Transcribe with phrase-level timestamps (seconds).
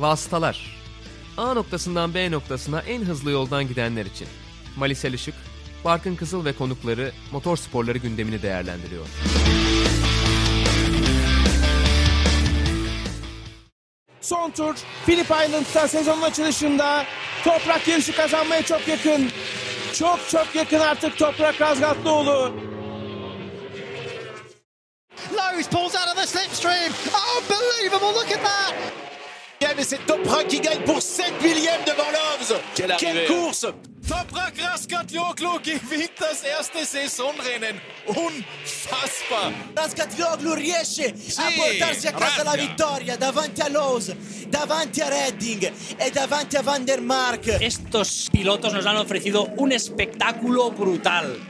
[0.00, 0.80] Vasıtalar
[1.36, 4.28] A noktasından B noktasına en hızlı yoldan gidenler için.
[4.76, 5.34] Malisel Işık,
[5.84, 9.06] Barkın Kızıl ve konukları motor sporları gündemini değerlendiriyor.
[14.20, 14.74] Son tur
[15.06, 17.04] Phillip Island'da sezonun açılışında
[17.44, 19.30] Toprak yarışı kazanmaya çok yakın.
[19.94, 22.52] Çok çok yakın artık Toprak Razgatlıoğlu.
[25.32, 26.92] Lowe's pulls out of the slipstream.
[27.36, 28.74] Unbelievable, look at that.
[29.62, 32.60] Et c'est Toprak qui gagne pour 7 millièmes devant Loves.
[32.74, 33.26] Quelle arrivée.
[33.26, 33.66] course
[34.08, 37.76] Toprak Raskatlioglu gewinnt das erste Saisonrennen.
[38.08, 39.52] Unfassbar.
[39.76, 44.14] Rascatioglu riesce a Sì, portarsi a casa la vittoria davanti a Lowe's,
[44.48, 47.46] davanti a Redding e davanti a Van der Mark.
[47.60, 51.49] Estos pilotos nos han ofrecido un espectáculo brutal.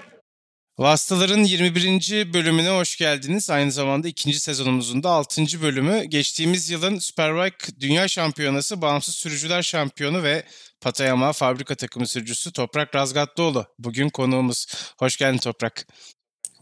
[0.81, 2.33] Vastaların 21.
[2.33, 3.51] bölümüne hoş geldiniz.
[3.51, 5.63] Aynı zamanda ikinci sezonumuzun da 6.
[5.63, 6.05] bölümü.
[6.05, 10.45] Geçtiğimiz yılın Superbike Dünya Şampiyonası Bağımsız Sürücüler Şampiyonu ve
[10.81, 13.67] Patayama fabrika takımı sürücüsü Toprak Razgatlıoğlu.
[13.79, 14.67] Bugün konuğumuz.
[14.99, 15.87] Hoş geldin Toprak.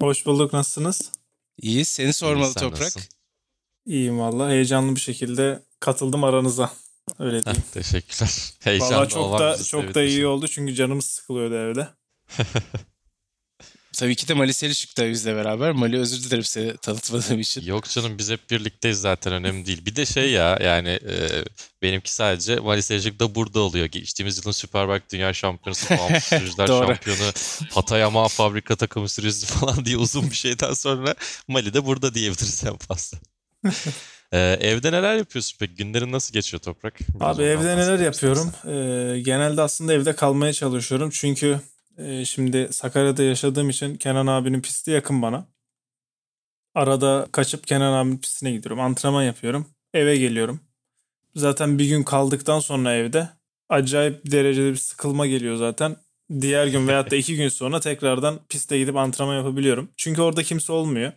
[0.01, 0.53] Hoş bulduk.
[0.53, 1.13] Nasılsınız?
[1.63, 1.89] İyiyiz.
[1.89, 2.81] Seni sormalı sen Toprak.
[2.81, 3.09] nasılsın?
[3.87, 4.51] İyiyim valla.
[4.51, 6.73] Heyecanlı bir şekilde katıldım aranıza.
[7.19, 7.63] Öyle Heh, diyeyim.
[7.73, 8.31] teşekkürler.
[8.61, 11.89] Heyecanlı Valla çok da çok da iyi oldu çünkü canımız sıkılıyordu evde.
[13.93, 15.73] Tabii ki de Mali Selişuk da bizle beraber.
[15.73, 17.63] Mali özür dilerim seni tanıtmadığım için.
[17.65, 19.87] Yok canım biz hep birlikteyiz zaten önemli değil.
[19.87, 21.45] Bir de şey ya yani e,
[21.83, 23.87] benimki sadece Malis Ejik da burada oluyor.
[23.87, 26.67] Geçtiğimiz yılın Superbike Dünya Şampiyonası, Bağımsız Sürücüler.
[26.67, 27.33] Şampiyonu,
[27.71, 31.15] Hatayama Fabrika Takımı Sürücüsü falan diye uzun bir şeyden sonra
[31.49, 33.19] Mali de burada diyebiliriz en fazla.
[34.33, 35.75] E, evde neler yapıyorsun peki?
[35.75, 36.99] Günlerin nasıl geçiyor Toprak?
[37.01, 38.53] Biraz Abi evde neler yapıyorum?
[38.65, 41.11] Ee, genelde aslında evde kalmaya çalışıyorum.
[41.13, 41.61] Çünkü
[41.99, 45.47] e, şimdi Sakarya'da yaşadığım için Kenan abinin pisti yakın bana.
[46.75, 48.81] Arada kaçıp Kenan abinin pistine gidiyorum.
[48.81, 49.67] Antrenman yapıyorum.
[49.95, 50.61] Eve geliyorum.
[51.35, 53.29] Zaten bir gün kaldıktan sonra evde
[53.69, 55.97] acayip derecede bir sıkılma geliyor zaten.
[56.41, 59.91] Diğer gün veyahut da iki gün sonra tekrardan piste gidip antrenman yapabiliyorum.
[59.97, 61.13] Çünkü orada kimse olmuyor.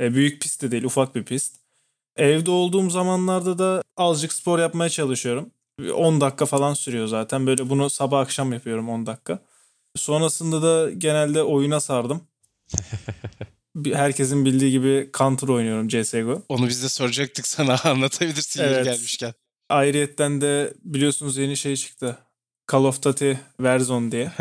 [0.00, 1.56] E, büyük pist de değil, ufak bir pist.
[2.16, 5.50] Evde olduğum zamanlarda da azıcık spor yapmaya çalışıyorum.
[5.94, 7.46] 10 dakika falan sürüyor zaten.
[7.46, 9.38] Böyle bunu sabah akşam yapıyorum 10 dakika.
[9.96, 12.22] Sonrasında da genelde oyuna sardım.
[13.92, 16.42] Herkesin bildiği gibi Counter oynuyorum CSGO.
[16.48, 18.84] Onu biz de soracaktık sana anlatabilirsin yeri Evet.
[18.84, 19.34] gelmişken.
[19.68, 22.18] Ayrıyetten de biliyorsunuz yeni şey çıktı.
[22.72, 24.32] Call of Duty Warzone diye.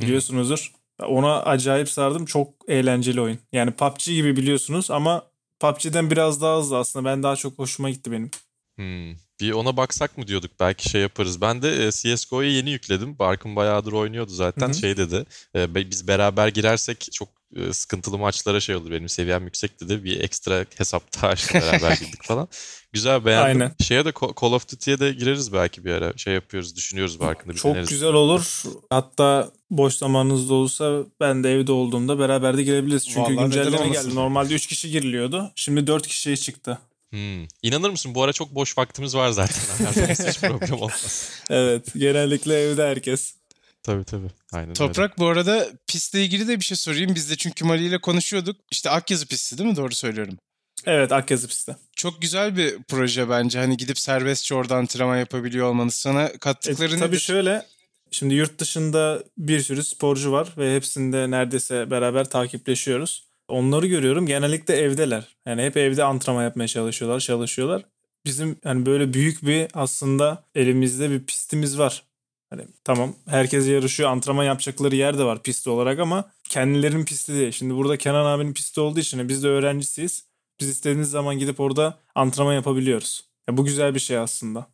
[0.00, 0.72] Biliyorsunuzdur.
[1.02, 2.24] Ona acayip sardım.
[2.24, 3.38] Çok eğlenceli oyun.
[3.52, 5.26] Yani PUBG gibi biliyorsunuz ama
[5.60, 7.04] PUBG'den biraz daha hızlı aslında.
[7.04, 8.30] Ben daha çok hoşuma gitti benim.
[8.76, 9.25] Hmm.
[9.40, 11.40] Bir ona baksak mı diyorduk belki şey yaparız.
[11.40, 13.18] Ben de e, CSGO'yu yeni yükledim.
[13.18, 14.66] Barkın bayağıdır oynuyordu zaten.
[14.66, 14.74] Hı hı.
[14.74, 15.24] Şey dedi.
[15.56, 18.90] e, biz beraber girersek çok e, sıkıntılı maçlara şey olur.
[18.90, 20.04] Benim seviyem yüksek dedi.
[20.04, 22.48] Bir ekstra hesap daha açtık beraber girdik falan.
[22.92, 23.62] Güzel beğendim.
[23.62, 23.74] Aynen.
[23.82, 26.12] Şeye de Call of Duty'ye de gireriz belki bir ara.
[26.16, 27.88] Şey yapıyoruz, düşünüyoruz Barkın'da bir Çok deneriz.
[27.88, 28.62] güzel olur.
[28.90, 33.08] Hatta boş zamanınızda olursa ben de evde olduğumda beraber de girebiliriz.
[33.08, 34.14] Çünkü Vallahi güncelleme geldi.
[34.14, 35.52] Normalde 3 kişi giriliyordu.
[35.56, 36.78] Şimdi 4 kişiye çıktı.
[37.10, 37.44] Hmm.
[37.62, 39.60] İnanır mısın bu ara çok boş vaktimiz var zaten.
[40.28, 41.30] Hiç problem olmaz.
[41.50, 41.92] Evet.
[41.96, 43.34] Genellikle evde herkes.
[43.82, 44.30] Tabii tabii.
[44.52, 44.74] Aynen öyle.
[44.74, 47.14] Toprak bu arada pistle ilgili de bir şey sorayım.
[47.14, 48.56] Biz de çünkü Mali ile konuşuyorduk.
[48.70, 49.76] İşte Akyazı pisti değil mi?
[49.76, 50.38] Doğru söylüyorum.
[50.86, 51.76] Evet Akyazı pistte.
[51.96, 53.58] Çok güzel bir proje bence.
[53.58, 55.94] Hani gidip serbestçe orada antrenman yapabiliyor olmanız.
[55.94, 57.18] Sana E, kattıkları tabii nedir?
[57.20, 57.66] şöyle.
[58.10, 63.25] Şimdi yurt dışında bir sürü sporcu var ve hepsinde neredeyse beraber takipleşiyoruz.
[63.48, 64.26] Onları görüyorum.
[64.26, 65.36] Genellikle evdeler.
[65.46, 67.82] Yani hep evde antrenman yapmaya çalışıyorlar, çalışıyorlar.
[68.24, 72.02] Bizim hani böyle büyük bir aslında elimizde bir pistimiz var.
[72.50, 77.52] Hani tamam herkes yarışıyor, antrenman yapacakları yer de var pist olarak ama kendilerinin pisti değil.
[77.52, 80.24] Şimdi burada Kenan abinin pisti olduğu için biz de öğrencisiyiz.
[80.60, 83.24] Biz istediğimiz zaman gidip orada antrenman yapabiliyoruz.
[83.48, 84.66] Ya bu güzel bir şey aslında.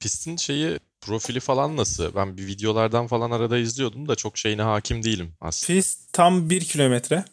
[0.00, 2.14] Pistin şeyi profili falan nasıl?
[2.14, 5.78] Ben bir videolardan falan arada izliyordum da çok şeyine hakim değilim aslında.
[5.78, 7.24] Pist tam 1 kilometre.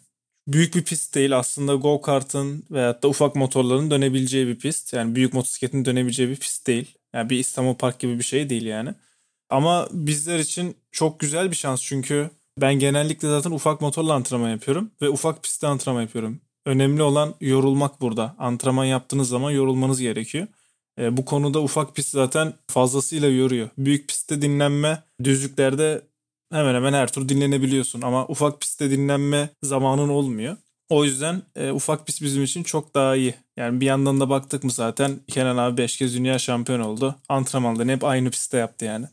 [0.48, 4.92] Büyük bir pist değil aslında go kartın veyahut da ufak motorların dönebileceği bir pist.
[4.92, 6.94] Yani büyük motosikletin dönebileceği bir pist değil.
[7.14, 8.94] Yani bir İstanbul Park gibi bir şey değil yani.
[9.50, 14.90] Ama bizler için çok güzel bir şans çünkü ben genellikle zaten ufak motorla antrenman yapıyorum
[15.02, 16.40] ve ufak pistte antrenman yapıyorum.
[16.66, 18.34] Önemli olan yorulmak burada.
[18.38, 20.46] Antrenman yaptığınız zaman yorulmanız gerekiyor.
[20.98, 23.68] E, bu konuda ufak pist zaten fazlasıyla yoruyor.
[23.78, 26.02] Büyük pistte dinlenme, düzlüklerde
[26.52, 30.56] hemen hemen her tur dinlenebiliyorsun ama ufak pistte dinlenme zamanın olmuyor.
[30.88, 33.34] O yüzden e, ufak pist bizim için çok daha iyi.
[33.56, 37.14] Yani bir yandan da baktık mı zaten Kenan abi 5 kez dünya şampiyon oldu.
[37.28, 39.06] Antrenmanlarını hep aynı pistte yaptı yani.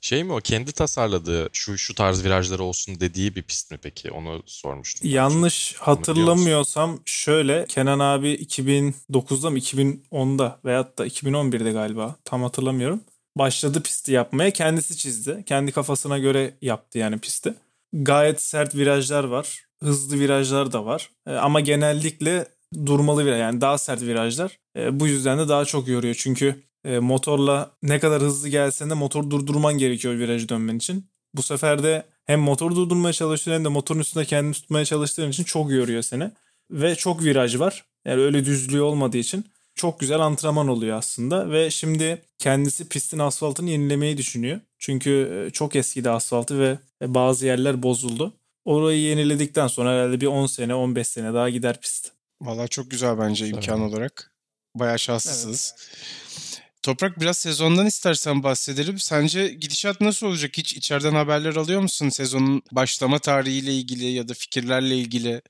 [0.00, 4.10] Şey mi o kendi tasarladığı şu şu tarz virajları olsun dediği bir pist mi peki?
[4.10, 5.10] Onu sormuştum.
[5.10, 13.00] Yanlış hatırlamıyorsam şöyle Kenan abi 2009'da mı 2010'da veyahut da 2011'de galiba tam hatırlamıyorum.
[13.36, 15.42] Başladı pisti yapmaya kendisi çizdi.
[15.46, 17.54] Kendi kafasına göre yaptı yani pisti.
[17.92, 19.64] Gayet sert virajlar var.
[19.82, 21.10] Hızlı virajlar da var.
[21.26, 22.46] E, ama genellikle
[22.86, 24.58] durmalı viraj yani daha sert virajlar.
[24.76, 26.14] E, bu yüzden de daha çok yoruyor.
[26.18, 31.06] Çünkü e, motorla ne kadar hızlı gelsen de motor durdurman gerekiyor virajı dönmen için.
[31.34, 35.44] Bu sefer de hem motor durdurmaya çalıştığın hem de motorun üstünde kendini tutmaya çalıştığın için
[35.44, 36.30] çok yoruyor seni.
[36.70, 37.84] Ve çok viraj var.
[38.04, 41.50] Yani öyle düzlüğü olmadığı için çok güzel antrenman oluyor aslında.
[41.50, 44.60] Ve şimdi kendisi pistin asfaltını yenilemeyi düşünüyor.
[44.78, 48.34] Çünkü çok eskidi asfaltı ve bazı yerler bozuldu.
[48.64, 52.12] Orayı yeniledikten sonra herhalde bir 10 sene 15 sene daha gider pist.
[52.40, 54.32] Valla çok güzel bence imkan olarak.
[54.74, 55.74] Bayağı şanslısınız.
[55.76, 56.62] Evet.
[56.82, 58.98] Toprak biraz sezondan istersen bahsedelim.
[58.98, 60.50] Sence gidişat nasıl olacak?
[60.56, 65.42] Hiç içeriden haberler alıyor musun sezonun başlama tarihiyle ilgili ya da fikirlerle ilgili?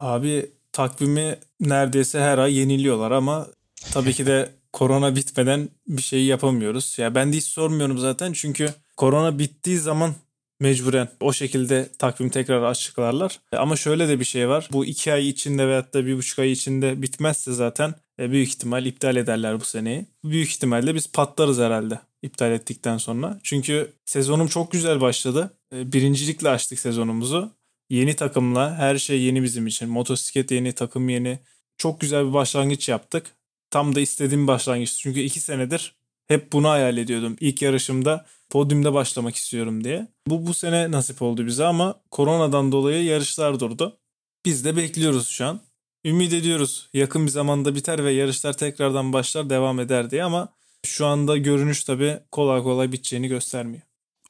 [0.00, 3.48] Abi takvimi neredeyse her ay yeniliyorlar ama
[3.92, 6.94] tabii ki de korona bitmeden bir şey yapamıyoruz.
[6.98, 10.14] Ya ben de hiç sormuyorum zaten çünkü korona bittiği zaman
[10.60, 13.40] mecburen o şekilde takvim tekrar açıklarlar.
[13.52, 14.68] Ama şöyle de bir şey var.
[14.72, 18.86] Bu iki ay içinde veyahut da bir buçuk ay içinde bitmezse zaten e, büyük ihtimal
[18.86, 20.06] iptal ederler bu seneyi.
[20.24, 23.40] Büyük ihtimalle biz patlarız herhalde iptal ettikten sonra.
[23.42, 25.58] Çünkü sezonum çok güzel başladı.
[25.74, 27.50] E, birincilikle açtık sezonumuzu.
[27.90, 29.88] Yeni takımla her şey yeni bizim için.
[29.88, 31.38] Motosiklet yeni, takım yeni.
[31.78, 33.26] Çok güzel bir başlangıç yaptık.
[33.72, 34.98] Tam da istediğim başlangıç.
[34.98, 35.94] Çünkü iki senedir
[36.28, 37.36] hep bunu hayal ediyordum.
[37.40, 40.08] İlk yarışımda podyumda başlamak istiyorum diye.
[40.26, 43.98] Bu bu sene nasip oldu bize ama koronadan dolayı yarışlar durdu.
[44.44, 45.60] Biz de bekliyoruz şu an.
[46.04, 50.48] Ümit ediyoruz yakın bir zamanda biter ve yarışlar tekrardan başlar devam eder diye ama
[50.86, 53.82] şu anda görünüş tabii kolay kolay biteceğini göstermiyor.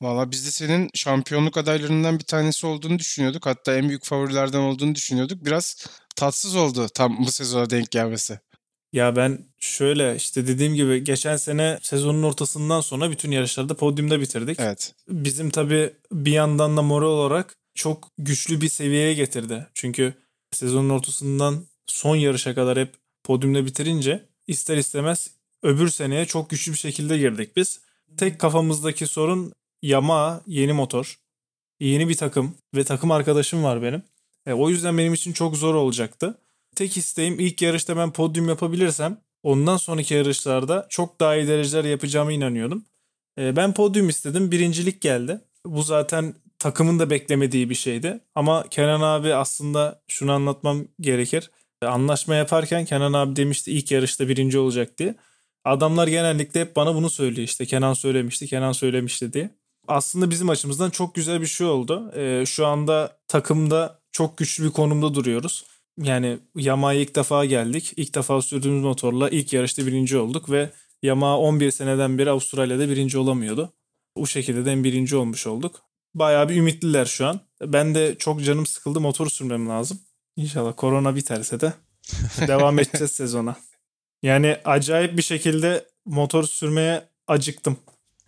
[0.03, 3.47] Valla biz de senin şampiyonluk adaylarından bir tanesi olduğunu düşünüyorduk.
[3.47, 5.45] Hatta en büyük favorilerden olduğunu düşünüyorduk.
[5.45, 5.87] Biraz
[6.17, 8.39] tatsız oldu tam bu sezona denk gelmesi.
[8.93, 14.61] Ya ben şöyle işte dediğim gibi geçen sene sezonun ortasından sonra bütün yarışlarda podyumda bitirdik.
[14.61, 14.95] Evet.
[15.09, 19.67] Bizim tabii bir yandan da moral olarak çok güçlü bir seviyeye getirdi.
[19.75, 20.15] Çünkü
[20.51, 22.95] sezonun ortasından son yarışa kadar hep
[23.25, 25.31] podyumda bitirince ister istemez
[25.63, 27.81] öbür seneye çok güçlü bir şekilde girdik biz.
[28.17, 29.53] Tek kafamızdaki sorun
[29.83, 31.19] Yamaha yeni motor,
[31.81, 34.03] yeni bir takım ve takım arkadaşım var benim.
[34.47, 36.39] E, o yüzden benim için çok zor olacaktı.
[36.77, 42.33] Tek isteğim ilk yarışta ben podyum yapabilirsem ondan sonraki yarışlarda çok daha iyi dereceler yapacağımı
[42.33, 42.85] inanıyordum.
[43.39, 44.51] E, ben podyum istedim.
[44.51, 45.41] Birincilik geldi.
[45.67, 48.21] Bu zaten takımın da beklemediği bir şeydi.
[48.35, 51.51] Ama Kenan abi aslında şunu anlatmam gerekir.
[51.83, 55.15] E, anlaşma yaparken Kenan abi demişti ilk yarışta birinci olacak diye.
[55.65, 59.51] Adamlar genellikle hep bana bunu söylüyor işte Kenan söylemişti, Kenan söylemişti diye.
[59.89, 62.13] Aslında bizim açımızdan çok güzel bir şey oldu.
[62.17, 65.65] Ee, şu anda takımda çok güçlü bir konumda duruyoruz.
[65.99, 67.93] Yani Yamaha'ya ilk defa geldik.
[67.97, 70.71] İlk defa sürdüğümüz motorla ilk yarışta birinci olduk ve
[71.03, 73.73] Yamaha 11 seneden beri Avustralya'da birinci olamıyordu.
[74.17, 75.83] Bu şekilde de birinci olmuş olduk.
[76.15, 77.41] Bayağı bir ümitliler şu an.
[77.63, 80.01] Ben de çok canım sıkıldı motor sürmem lazım.
[80.37, 81.73] İnşallah korona biterse de
[82.47, 83.57] devam edeceğiz sezona.
[84.23, 87.77] Yani acayip bir şekilde motor sürmeye acıktım.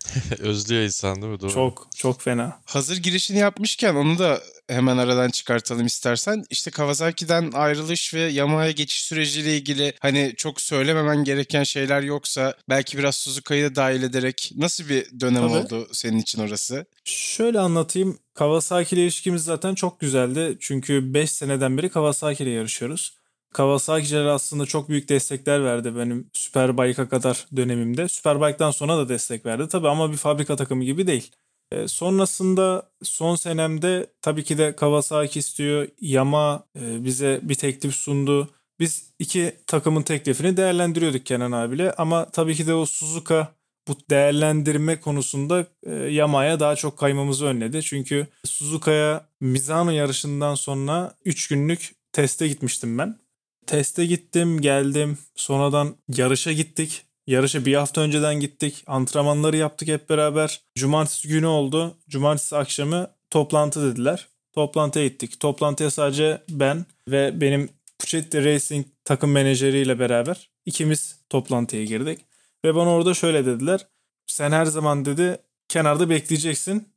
[0.39, 1.41] Özlüyor insan değil mi?
[1.41, 1.53] Doğru.
[1.53, 2.61] Çok çok fena.
[2.65, 6.45] Hazır girişini yapmışken onu da hemen aradan çıkartalım istersen.
[6.51, 12.99] İşte Kawasaki'den ayrılış ve Yamaha'ya geçiş süreciyle ilgili hani çok söylememen gereken şeyler yoksa belki
[12.99, 15.53] biraz Suzuka'yı da dahil ederek nasıl bir dönem Tabii.
[15.53, 16.87] oldu senin için orası?
[17.05, 18.19] Şöyle anlatayım.
[18.35, 20.57] Kawasaki ile ilişkimiz zaten çok güzeldi.
[20.61, 23.17] Çünkü 5 seneden beri Kawasaki ile yarışıyoruz.
[23.55, 28.09] Kawasaki'ler aslında çok büyük destekler verdi benim Superbike'a kadar dönemimde.
[28.09, 31.31] Superbike'dan sonra da destek verdi tabii ama bir fabrika takımı gibi değil.
[31.73, 35.89] E, sonrasında son senemde tabii ki de Kawasaki istiyor.
[36.01, 38.51] Yama e, bize bir teklif sundu.
[38.81, 43.55] Biz iki takımın teklifini değerlendiriyorduk Kenan abiyle ama tabii ki de o Suzuka
[43.89, 47.83] bu değerlendirme konusunda e, Yamaha'ya daha çok kaymamızı önledi.
[47.83, 53.24] Çünkü Suzuka'ya Mizano yarışından sonra 3 günlük teste gitmiştim ben.
[53.67, 55.19] Teste gittim, geldim.
[55.35, 57.03] Sonradan yarışa gittik.
[57.27, 58.85] Yarışa bir hafta önceden gittik.
[58.87, 60.61] Antrenmanları yaptık hep beraber.
[60.75, 61.97] Cumartesi günü oldu.
[62.09, 64.29] Cumartesi akşamı toplantı dediler.
[64.53, 65.41] Toplantıya gittik.
[65.41, 72.21] Toplantıya sadece ben ve benim Puchetti Racing takım menajeriyle beraber ikimiz toplantıya girdik.
[72.65, 73.87] Ve bana orada şöyle dediler.
[74.27, 76.89] Sen her zaman dedi kenarda bekleyeceksin.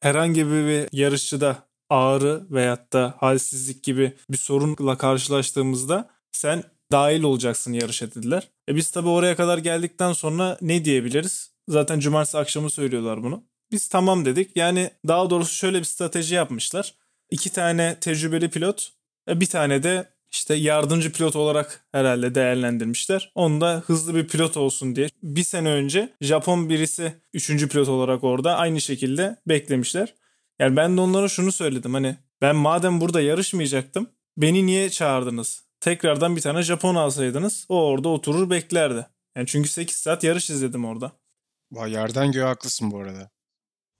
[0.00, 1.56] Herhangi bir yarışçıda
[1.92, 8.48] ağrı veyahut da halsizlik gibi bir sorunla karşılaştığımızda sen dahil olacaksın yarışa dediler.
[8.68, 11.52] E biz tabi oraya kadar geldikten sonra ne diyebiliriz?
[11.68, 13.44] Zaten cumartesi akşamı söylüyorlar bunu.
[13.72, 14.56] Biz tamam dedik.
[14.56, 16.94] Yani daha doğrusu şöyle bir strateji yapmışlar.
[17.30, 18.92] İki tane tecrübeli pilot,
[19.28, 23.32] e, bir tane de işte yardımcı pilot olarak herhalde değerlendirmişler.
[23.34, 25.08] Onu da hızlı bir pilot olsun diye.
[25.22, 30.14] Bir sene önce Japon birisi üçüncü pilot olarak orada aynı şekilde beklemişler.
[30.62, 35.64] Yani ben de onlara şunu söyledim hani ben madem burada yarışmayacaktım beni niye çağırdınız?
[35.80, 39.06] Tekrardan bir tane Japon alsaydınız o orada oturur beklerdi.
[39.36, 41.12] Yani çünkü 8 saat yarış izledim orada.
[41.72, 43.30] Vay yerden göğe haklısın bu arada.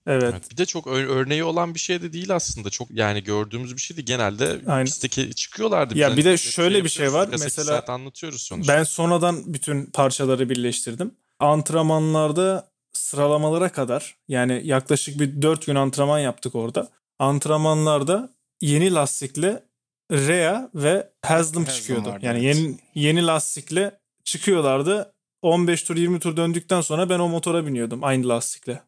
[0.07, 0.23] Evet.
[0.23, 2.69] Evet, bir de çok örneği olan bir şey de değil aslında.
[2.69, 4.05] Çok yani gördüğümüz bir şeydi.
[4.05, 4.85] Genelde Aynen.
[4.85, 5.97] pistteki çıkıyorlardı.
[5.97, 7.27] Ya bir de hani şöyle bir şey var.
[7.31, 8.73] Mesela saat anlatıyoruz sonuçta.
[8.73, 11.11] Ben sonradan bütün parçaları birleştirdim.
[11.39, 16.89] Antrenmanlarda sıralamalara kadar yani yaklaşık bir 4 gün antrenman yaptık orada.
[17.19, 18.29] Antrenmanlarda
[18.61, 19.63] yeni lastikle
[20.11, 22.09] Rea ve Haslam çıkıyordu.
[22.09, 22.55] vardı, yani evet.
[22.55, 25.13] yeni yeni lastikle çıkıyorlardı.
[25.41, 28.83] 15 tur 20 tur döndükten sonra ben o motora biniyordum aynı lastikle.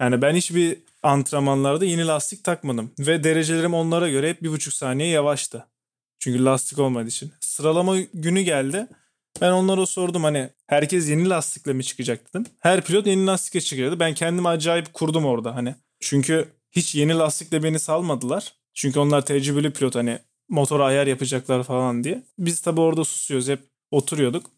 [0.00, 2.90] Yani ben hiçbir antrenmanlarda yeni lastik takmadım.
[2.98, 5.66] Ve derecelerim onlara göre hep bir buçuk saniye yavaştı.
[6.18, 7.32] Çünkü lastik olmadığı için.
[7.40, 8.86] Sıralama günü geldi.
[9.40, 12.46] Ben onlara sordum hani herkes yeni lastikle mi çıkacak dedim.
[12.60, 14.00] Her pilot yeni lastikle çıkıyordu.
[14.00, 15.74] Ben kendimi acayip kurdum orada hani.
[16.00, 18.52] Çünkü hiç yeni lastikle beni salmadılar.
[18.74, 20.18] Çünkü onlar tecrübeli pilot hani
[20.48, 22.22] motora ayar yapacaklar falan diye.
[22.38, 24.50] Biz tabi orada susuyoruz hep oturuyorduk.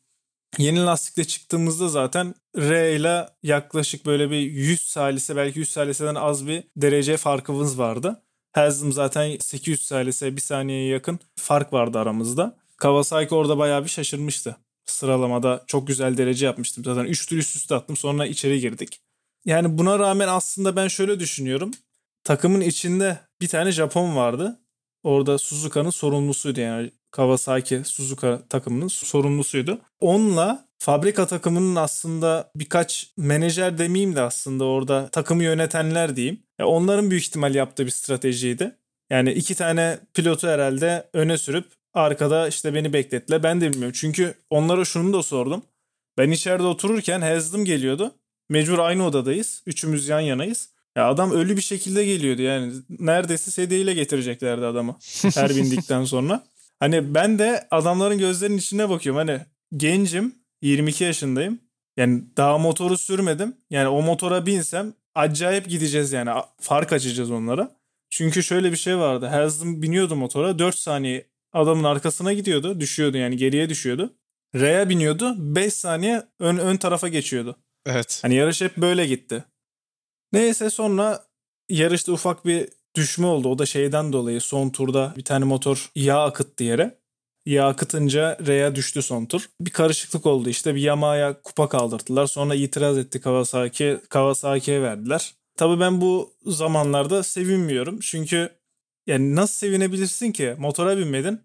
[0.58, 6.46] Yeni lastikle çıktığımızda zaten R ile yaklaşık böyle bir 100 salise belki 100 saliseden az
[6.46, 8.22] bir derece farkımız vardı.
[8.52, 12.56] Haslam zaten 800 salise bir saniyeye yakın fark vardı aramızda.
[12.76, 14.56] Kawasaki orada bayağı bir şaşırmıştı.
[14.90, 16.84] Sıralamada çok güzel derece yapmıştım.
[16.84, 19.00] Zaten 3 tur üst üste attım sonra içeri girdik.
[19.44, 21.70] Yani buna rağmen aslında ben şöyle düşünüyorum.
[22.24, 24.60] Takımın içinde bir tane Japon vardı.
[25.02, 29.78] Orada Suzuka'nın sorumlusuydu yani Kawasaki Suzuka takımının sorumlusuydu.
[30.00, 36.42] Onunla fabrika takımının aslında birkaç menajer demeyeyim de aslında orada takımı yönetenler diyeyim.
[36.62, 38.76] Onların büyük ihtimal yaptığı bir stratejiydi.
[39.10, 43.42] Yani iki tane pilotu herhalde öne sürüp arkada işte beni beklettiler.
[43.42, 43.96] Ben de bilmiyorum.
[44.00, 45.62] Çünkü onlara şunu da sordum.
[46.18, 48.14] Ben içeride otururken Haslam geliyordu.
[48.48, 49.62] Mecbur aynı odadayız.
[49.66, 50.68] Üçümüz yan yanayız.
[50.96, 52.72] Ya adam ölü bir şekilde geliyordu yani.
[52.88, 54.96] Neredeyse sedyeyle getireceklerdi adamı.
[55.34, 56.44] Her bindikten sonra.
[56.80, 59.18] Hani ben de adamların gözlerinin içine bakıyorum.
[59.28, 59.40] Hani
[59.76, 61.58] gencim, 22 yaşındayım.
[61.96, 63.56] Yani daha motoru sürmedim.
[63.70, 66.30] Yani o motora binsem acayip gideceğiz yani.
[66.60, 67.70] Fark açacağız onlara.
[68.10, 69.26] Çünkü şöyle bir şey vardı.
[69.26, 70.58] Haslam biniyordu motora.
[70.58, 72.80] 4 saniye adamın arkasına gidiyordu.
[72.80, 74.14] Düşüyordu yani geriye düşüyordu.
[74.54, 75.34] R'ye biniyordu.
[75.38, 77.56] 5 saniye ön, ön tarafa geçiyordu.
[77.86, 78.18] Evet.
[78.22, 79.44] Hani yarış hep böyle gitti.
[80.32, 81.24] Neyse sonra
[81.68, 83.48] yarışta ufak bir düşme oldu.
[83.48, 87.00] O da şeyden dolayı son turda bir tane motor yağ akıttı yere.
[87.46, 89.50] Yağ akıtınca R'ye düştü son tur.
[89.60, 90.74] Bir karışıklık oldu işte.
[90.74, 92.26] Bir Yamaha'ya kupa kaldırdılar.
[92.26, 93.98] Sonra itiraz etti Kawasaki.
[94.08, 95.34] Kawasaki'ye verdiler.
[95.56, 97.98] Tabii ben bu zamanlarda sevinmiyorum.
[98.00, 98.59] Çünkü
[99.10, 100.54] yani nasıl sevinebilirsin ki?
[100.58, 101.40] Motora binmedin.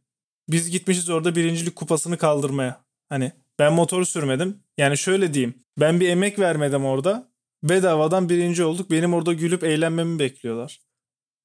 [0.50, 2.86] Biz gitmişiz orada birincilik kupasını kaldırmaya.
[3.10, 4.60] Hani ben motoru sürmedim.
[4.78, 5.54] Yani şöyle diyeyim.
[5.80, 7.32] Ben bir emek vermedim orada.
[7.64, 8.92] Bedavadan birinci olduk.
[8.92, 10.82] Benim orada gülüp eğlenmemi bekliyorlar.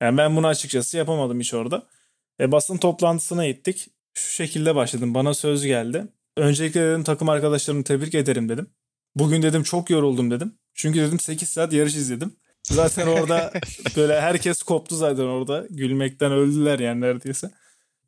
[0.02, 1.86] Yani ben bunu açıkçası yapamadım hiç orada.
[2.40, 3.88] E, basın toplantısına gittik.
[4.14, 5.14] Şu şekilde başladım.
[5.14, 6.06] Bana söz geldi.
[6.36, 8.70] Öncelikle dedim takım arkadaşlarımı tebrik ederim dedim.
[9.16, 10.54] Bugün dedim çok yoruldum dedim.
[10.74, 12.36] Çünkü dedim 8 saat yarış izledim.
[12.62, 13.52] Zaten orada
[13.96, 15.66] böyle herkes koptu zaten orada.
[15.70, 17.50] Gülmekten öldüler yani neredeyse.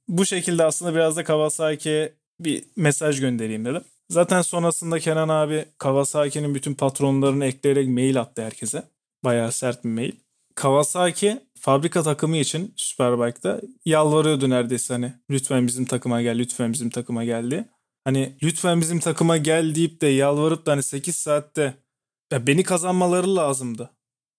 [0.09, 3.85] Bu şekilde aslında biraz da Kawasaki'ye bir mesaj göndereyim dedim.
[4.11, 8.83] Zaten sonrasında Kenan abi Kawasaki'nin bütün patronlarını ekleyerek mail attı herkese.
[9.25, 10.13] Bayağı sert bir mail.
[10.55, 17.25] Kawasaki fabrika takımı için Superbike'da yalvarıyordu neredeyse hani lütfen bizim takıma gel, lütfen bizim takıma
[17.25, 17.69] gel diye.
[18.05, 21.75] Hani lütfen bizim takıma gel deyip de yalvarıp da hani 8 saatte
[22.33, 23.91] ya beni kazanmaları lazımdı.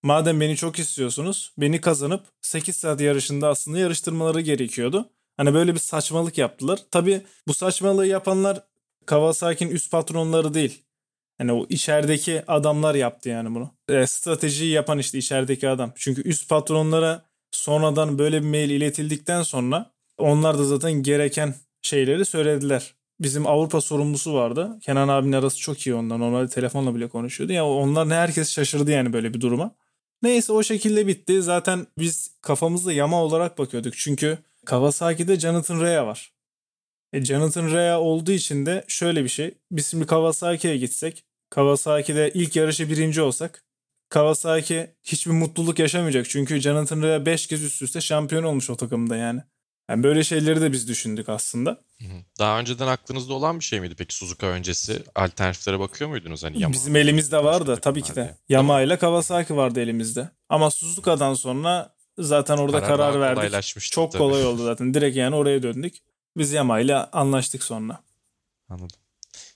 [0.04, 5.10] Madem beni çok istiyorsunuz beni kazanıp 8 saat yarışında aslında yarıştırmaları gerekiyordu.
[5.36, 6.78] Hani böyle bir saçmalık yaptılar.
[6.90, 8.62] Tabii bu saçmalığı yapanlar
[9.06, 10.82] Kawasaki'nin üst patronları değil.
[11.38, 13.70] Hani o içerideki adamlar yaptı yani bunu.
[13.88, 15.92] E, stratejiyi yapan işte içerideki adam.
[15.96, 22.94] Çünkü üst patronlara sonradan böyle bir mail iletildikten sonra onlar da zaten gereken şeyleri söylediler.
[23.20, 24.78] Bizim Avrupa sorumlusu vardı.
[24.82, 26.20] Kenan abinin arası çok iyi ondan.
[26.20, 27.52] Normalde telefonla bile konuşuyordu.
[27.52, 29.74] Ya onlar ne herkes şaşırdı yani böyle bir duruma.
[30.24, 31.42] Neyse o şekilde bitti.
[31.42, 33.96] Zaten biz kafamızda yama olarak bakıyorduk.
[33.96, 36.32] Çünkü Kawasaki'de Jonathan Rea var.
[37.12, 39.54] E, Jonathan Rea olduğu için de şöyle bir şey.
[39.70, 43.64] Biz şimdi Kawasaki'ye gitsek, Kawasaki'de ilk yarışı birinci olsak,
[44.08, 46.28] Kawasaki hiçbir mutluluk yaşamayacak.
[46.28, 49.40] Çünkü Jonathan Rea 5 kez üst üste şampiyon olmuş o takımda yani.
[49.90, 51.80] Yani böyle şeyleri de biz düşündük aslında.
[52.38, 55.02] Daha önceden aklınızda olan bir şey miydi peki Suzuka öncesi?
[55.14, 56.44] Alternatiflere bakıyor muydunuz?
[56.44, 58.36] Hani Yamaha Bizim elimizde var da başka tabii ki de.
[58.48, 60.30] Yamaha ile Kawasaki vardı elimizde.
[60.48, 63.92] Ama Suzuka'dan sonra zaten orada Karar karar, verdik.
[63.92, 64.18] Çok tabii.
[64.18, 64.94] kolay oldu zaten.
[64.94, 65.94] Direkt yani oraya döndük.
[66.36, 68.00] Biz Yamaha ile anlaştık sonra.
[68.68, 68.98] Anladım.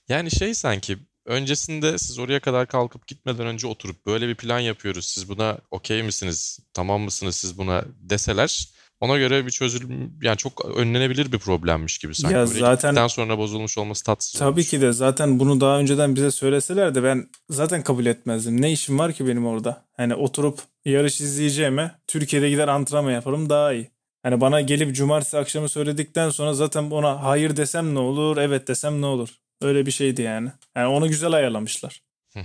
[0.09, 5.07] Yani şey sanki öncesinde siz oraya kadar kalkıp gitmeden önce oturup böyle bir plan yapıyoruz.
[5.07, 6.59] Siz buna okey misiniz?
[6.75, 8.69] Tamam mısınız siz buna deseler
[9.01, 12.35] ona göre bir çözülüm yani çok önlenebilir bir problemmiş gibi sanki.
[12.37, 14.69] Ya zaten- gittikten sonra bozulmuş olması tatsız Tabii olmuş.
[14.71, 18.63] ki de zaten bunu daha önceden bize söyleseler de ben zaten kabul etmezdim.
[18.63, 19.85] Ne işim var ki benim orada?
[19.97, 23.91] Hani oturup yarış izleyeceğime Türkiye'de gider antrenman yaparım daha iyi.
[24.23, 29.01] Hani bana gelip cumartesi akşamı söyledikten sonra zaten ona hayır desem ne olur, evet desem
[29.03, 29.29] ne olur?
[29.63, 30.51] Öyle bir şeydi yani.
[30.77, 32.03] Yani onu güzel ayarlamışlar.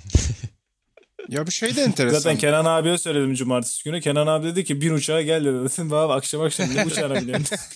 [1.29, 2.19] Ya bu şey de enteresan.
[2.19, 4.01] Zaten Kenan abiye söyledim cumartesi günü.
[4.01, 5.55] Kenan abi dedi ki bin uçağa gel dedi.
[5.77, 7.57] Dedim abi akşam akşam ne uçağına biniyorsun?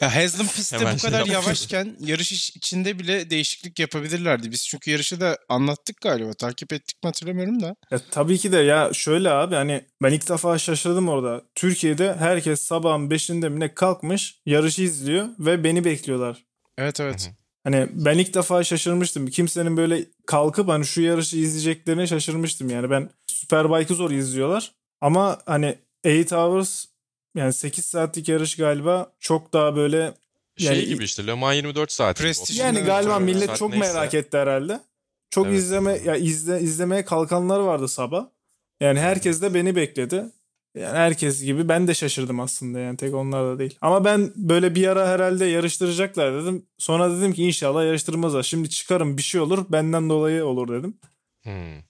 [0.00, 1.34] Ya Haslam pistte Hemen bu şey kadar yapmış.
[1.34, 4.50] yavaşken yarış iç- içinde bile değişiklik yapabilirlerdi.
[4.50, 6.32] Biz çünkü yarışı da anlattık galiba.
[6.32, 7.76] Takip ettik mi hatırlamıyorum da.
[7.90, 11.42] Ya tabii ki de ya şöyle abi hani ben ilk defa şaşırdım orada.
[11.54, 16.44] Türkiye'de herkes sabahın 5'inde mi ne kalkmış yarışı izliyor ve beni bekliyorlar.
[16.78, 17.30] Evet evet.
[17.64, 19.26] Hani ben ilk defa şaşırmıştım.
[19.26, 22.70] Kimsenin böyle kalkıp hani şu yarışı izleyeceklerine şaşırmıştım.
[22.70, 24.72] Yani ben Superbike'ı zor izliyorlar.
[25.00, 26.84] Ama hani 8 Hours
[27.36, 30.14] yani 8 saatlik yarış galiba çok daha böyle
[30.56, 32.16] Şey yani- gibi işte Le Mans 24 saat.
[32.16, 33.86] gibi, Prestij 30 yani galiba saat millet çok neyse.
[33.92, 34.80] merak etti herhalde.
[35.30, 35.58] Çok Evet.
[35.58, 38.26] izleme ya izle izlemeye kalkanlar vardı sabah.
[38.80, 40.24] Yani herkes de beni bekledi.
[40.74, 43.78] Yani herkes gibi ben de şaşırdım aslında yani tek onlar da değil.
[43.80, 46.66] Ama ben böyle bir ara herhalde yarıştıracaklar dedim.
[46.78, 48.42] Sonra dedim ki inşallah yarıştırmazlar.
[48.42, 50.98] Şimdi çıkarım bir şey olur benden dolayı olur dedim.
[51.42, 51.82] Hmm.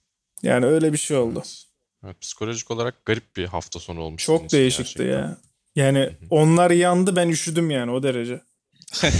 [0.43, 1.39] Yani öyle bir şey oldu.
[1.39, 1.63] Evet.
[2.05, 4.25] Evet, psikolojik olarak garip bir hafta sonu olmuş.
[4.25, 5.19] Çok değişikti gerçekten.
[5.19, 5.37] ya.
[5.75, 8.41] Yani onlar yandı ben üşüdüm yani o derece.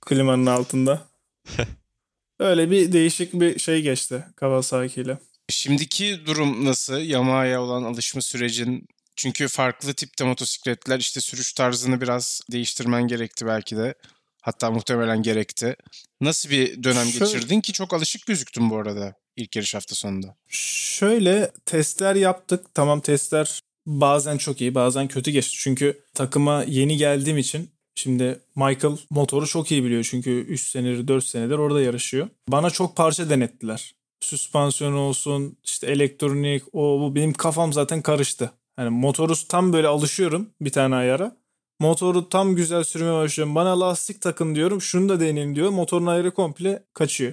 [0.00, 1.02] Klimanın altında.
[2.38, 5.18] Öyle bir değişik bir şey geçti Kawasaki ile.
[5.48, 6.98] Şimdiki durum nasıl?
[6.98, 13.76] Yamaha'ya olan alışma sürecin çünkü farklı tipte motosikletler işte sürüş tarzını biraz değiştirmen gerekti belki
[13.76, 13.94] de.
[14.42, 15.76] Hatta muhtemelen gerekti.
[16.20, 20.36] Nasıl bir dönem Şöyle- geçirdin ki çok alışık gözüktün bu arada ilk yarış hafta sonunda.
[20.48, 22.66] Şöyle testler yaptık.
[22.74, 25.56] Tamam testler bazen çok iyi bazen kötü geçti.
[25.58, 30.08] Çünkü takıma yeni geldiğim için şimdi Michael motoru çok iyi biliyor.
[30.10, 32.28] Çünkü 3 senedir 4 senedir orada yarışıyor.
[32.48, 33.94] Bana çok parça denettiler.
[34.26, 38.50] Süspansiyon olsun işte elektronik o bu benim kafam zaten karıştı.
[38.76, 41.36] Hani motoru tam böyle alışıyorum bir tane ayara.
[41.80, 43.54] Motoru tam güzel sürmeye başlıyorum.
[43.54, 44.82] Bana lastik takın diyorum.
[44.82, 45.70] Şunu da deneyin diyor.
[45.70, 47.32] Motorun ayarı komple kaçıyor.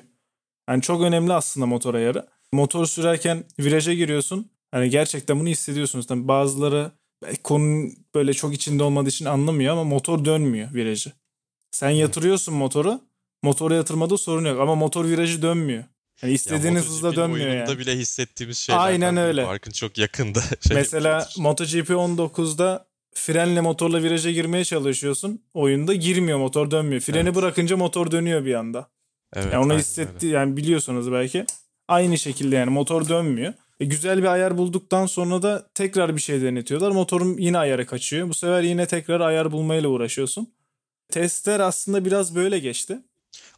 [0.69, 2.27] Yani çok önemli aslında motor ayarı.
[2.51, 4.51] Motor sürerken viraja giriyorsun.
[4.71, 6.07] Hani gerçekten bunu hissediyorsunuz.
[6.07, 6.91] Tabii bazıları
[7.43, 11.11] konunun böyle çok içinde olmadığı için anlamıyor ama motor dönmüyor virajı.
[11.71, 13.01] Sen yatırıyorsun motoru.
[13.43, 15.83] Motora yatırmada sorun yok ama motor virajı dönmüyor.
[16.23, 17.79] Yani Ya istediğiniz hızla MotoGP'nin dönmüyor oyununda yani.
[17.79, 19.45] bile hissettiğimiz şeylerden Aynen öyle.
[19.45, 20.41] Farkın çok yakında.
[20.67, 21.27] Şey Mesela.
[21.37, 25.41] MotoGP 19'da frenle motorla viraja girmeye çalışıyorsun.
[25.53, 27.01] Oyunda girmiyor motor dönmüyor.
[27.01, 27.35] Freni Evet.
[27.35, 28.87] bırakınca motor dönüyor bir anda.
[29.35, 30.35] evet, Yani onu hissetti öyle.
[30.37, 31.45] yani biliyorsunuz belki.
[31.87, 33.53] Aynı şekilde yani motor dönmüyor.
[33.79, 36.91] E, güzel bir ayar bulduktan sonra da tekrar bir şey denetiyorlar.
[36.91, 38.29] Motorun yine ayarı kaçıyor.
[38.29, 40.53] Bu sefer yine tekrar ayar bulmayla uğraşıyorsun.
[41.11, 42.99] Testler aslında biraz böyle geçti.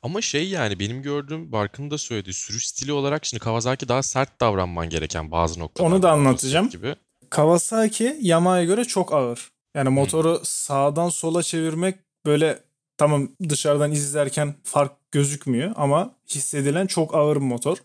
[0.05, 4.41] Ama şey yani benim gördüğüm Barkın da söylediği sürüş stili olarak şimdi Kawasaki daha sert
[4.41, 5.95] davranman gereken bazı noktalarda.
[5.95, 6.69] Onu da anlatacağım.
[6.69, 6.95] Gibi.
[7.29, 9.51] Kawasaki Yamaha'ya göre çok ağır.
[9.75, 12.59] Yani motoru sağdan sola çevirmek böyle
[12.97, 17.77] tamam dışarıdan izlerken fark gözükmüyor ama hissedilen çok ağır bir motor.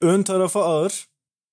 [0.00, 1.06] Ön tarafa ağır.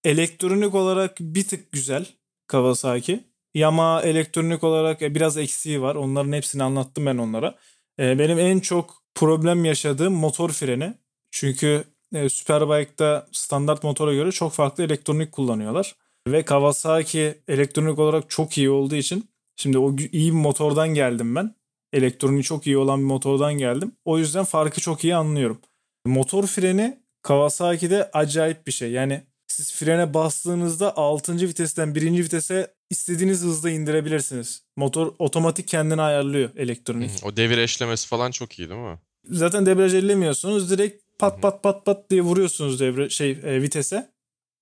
[0.03, 2.05] Elektronik olarak bir tık güzel
[2.47, 3.23] Kawasaki.
[3.53, 5.95] Yamaha elektronik olarak e, biraz eksiği var.
[5.95, 7.55] Onların hepsini anlattım ben onlara.
[7.99, 10.93] E, Benim en çok problem yaşadığım motor freni.
[11.31, 15.95] Çünkü e, Superbike'da standart motora göre çok farklı elektronik kullanıyorlar.
[16.27, 21.55] Ve Kawasaki elektronik olarak çok iyi olduğu için şimdi o iyi bir motordan geldim ben.
[21.93, 23.91] Elektroniği çok iyi olan bir motordan geldim.
[24.05, 25.59] O yüzden farkı çok iyi anlıyorum.
[26.05, 28.91] Motor freni Kawasaki'de acayip bir şey.
[28.91, 31.35] Yani siz frene bastığınızda 6.
[31.35, 32.23] vitesten 1.
[32.23, 34.61] vitese istediğiniz hızda indirebilirsiniz.
[34.75, 37.11] Motor otomatik kendini ayarlıyor elektronik.
[37.23, 38.99] Hı, O devir eşlemesi falan çok iyi değil mi?
[39.29, 40.69] Zaten debriyaj ellemiyorsunuz.
[40.71, 44.11] Direkt pat pat pat pat diye vuruyorsunuz devre şey e, vitese.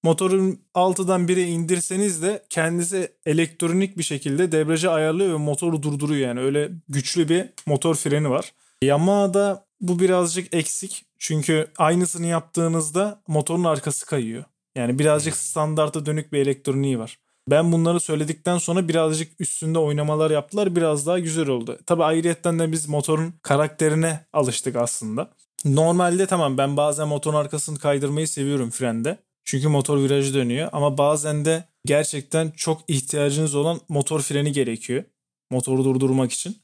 [0.03, 6.39] Motorun 6'dan 1'e indirseniz de kendisi elektronik bir şekilde debriyajı ayarlıyor ve motoru durduruyor yani.
[6.39, 8.53] Öyle güçlü bir motor freni var.
[8.81, 11.05] Yamaha'da bu birazcık eksik.
[11.19, 14.43] Çünkü aynısını yaptığınızda motorun arkası kayıyor.
[14.75, 17.17] Yani birazcık standarta dönük bir elektroniği var.
[17.49, 20.75] Ben bunları söyledikten sonra birazcık üstünde oynamalar yaptılar.
[20.75, 21.79] Biraz daha güzel oldu.
[21.85, 25.29] Tabii ayrıyetten de biz motorun karakterine alıştık aslında.
[25.65, 29.17] Normalde tamam ben bazen motorun arkasını kaydırmayı seviyorum frende.
[29.43, 35.03] Çünkü motor virajı dönüyor ama bazen de gerçekten çok ihtiyacınız olan motor freni gerekiyor.
[35.51, 36.57] Motoru durdurmak için.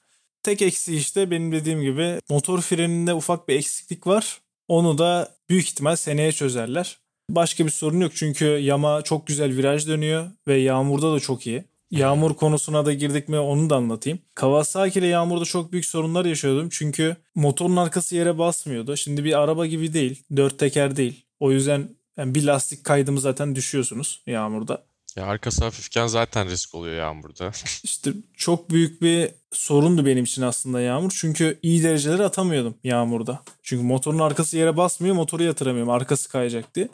[0.43, 4.41] Tek eksiği işte benim dediğim gibi motor freninde ufak bir eksiklik var.
[4.67, 6.98] Onu da büyük ihtimal seneye çözerler.
[7.29, 11.63] Başka bir sorun yok çünkü Yama çok güzel viraj dönüyor ve yağmurda da çok iyi.
[11.91, 14.19] Yağmur konusuna da girdik mi onu da anlatayım.
[14.35, 16.69] Kawasaki ile yağmurda çok büyük sorunlar yaşıyordum.
[16.71, 18.97] Çünkü motorun arkası yere basmıyordu.
[18.97, 20.23] Şimdi bir araba gibi değil.
[20.35, 21.25] Dört teker değil.
[21.39, 24.83] O yüzden yani bir lastik kaydımı zaten düşüyorsunuz yağmurda.
[25.15, 27.51] Ya arkası hafifken zaten risk oluyor yağmurda.
[27.83, 31.11] İşte çok büyük bir sorundu benim için aslında yağmur.
[31.15, 33.41] Çünkü iyi dereceleri atamıyordum yağmurda.
[33.63, 35.89] Çünkü motorun arkası yere basmıyor, motoru yatıramıyorum.
[35.91, 36.89] Arkası kayacak diye.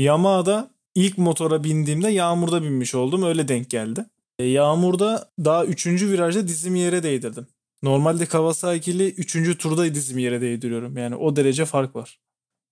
[0.00, 3.22] Yamaha'da ilk motora bindiğimde yağmurda binmiş oldum.
[3.22, 4.04] Öyle denk geldi.
[4.38, 5.86] E, yağmurda daha 3.
[5.86, 7.46] virajda dizimi yere değdirdim.
[7.82, 9.58] Normalde Kawasaki'li 3.
[9.58, 10.96] turda dizimi yere değdiriyorum.
[10.96, 12.18] Yani o derece fark var.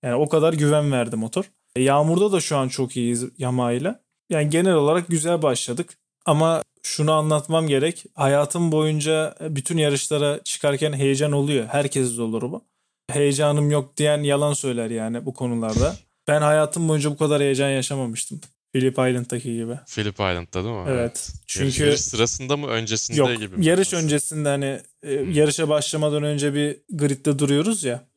[0.03, 1.51] Yani o kadar güven verdi motor.
[1.77, 3.99] E, yağmurda da şu an çok iyiyiz Yamaha ile.
[4.31, 5.99] Yani genel olarak güzel başladık.
[6.27, 8.05] Ama şunu anlatmam gerek.
[8.15, 11.67] Hayatım boyunca bütün yarışlara çıkarken heyecan oluyor.
[11.67, 12.65] Herkes olur bu.
[13.11, 15.97] Heyecanım yok diyen yalan söyler yani bu konularda.
[16.29, 18.41] Ben hayatım boyunca bu kadar heyecan yaşamamıştım.
[18.73, 19.79] Phillip Island'daki gibi.
[19.87, 20.85] Phillip Island'da değil mi?
[20.89, 21.33] Evet.
[21.47, 23.67] Çünkü yarış sırasında mı öncesinde yok, gibi mi?
[23.67, 28.09] Yarış öncesinde hani e, yarışa başlamadan önce bir gridde duruyoruz ya.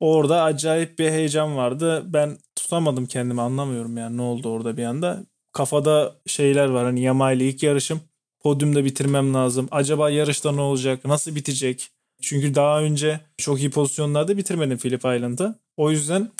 [0.00, 2.02] Orada acayip bir heyecan vardı.
[2.06, 5.26] Ben tutamadım kendimi anlamıyorum yani ne oldu orada bir anda.
[5.52, 8.00] Kafada şeyler var hani Yama ile ilk yarışım.
[8.40, 9.68] Podyumda bitirmem lazım.
[9.70, 11.04] Acaba yarışta ne olacak?
[11.04, 11.90] Nasıl bitecek?
[12.22, 15.58] Çünkü daha önce çok iyi pozisyonlarda bitirmedim Phillip Island'ı.
[15.76, 16.30] O yüzden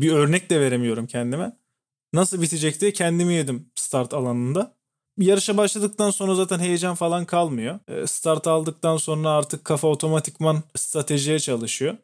[0.00, 1.56] bir örnek de veremiyorum kendime.
[2.12, 4.74] Nasıl bitecek diye kendimi yedim start alanında.
[5.18, 7.78] Yarışa başladıktan sonra zaten heyecan falan kalmıyor.
[8.06, 11.96] Start aldıktan sonra artık kafa otomatikman stratejiye çalışıyor.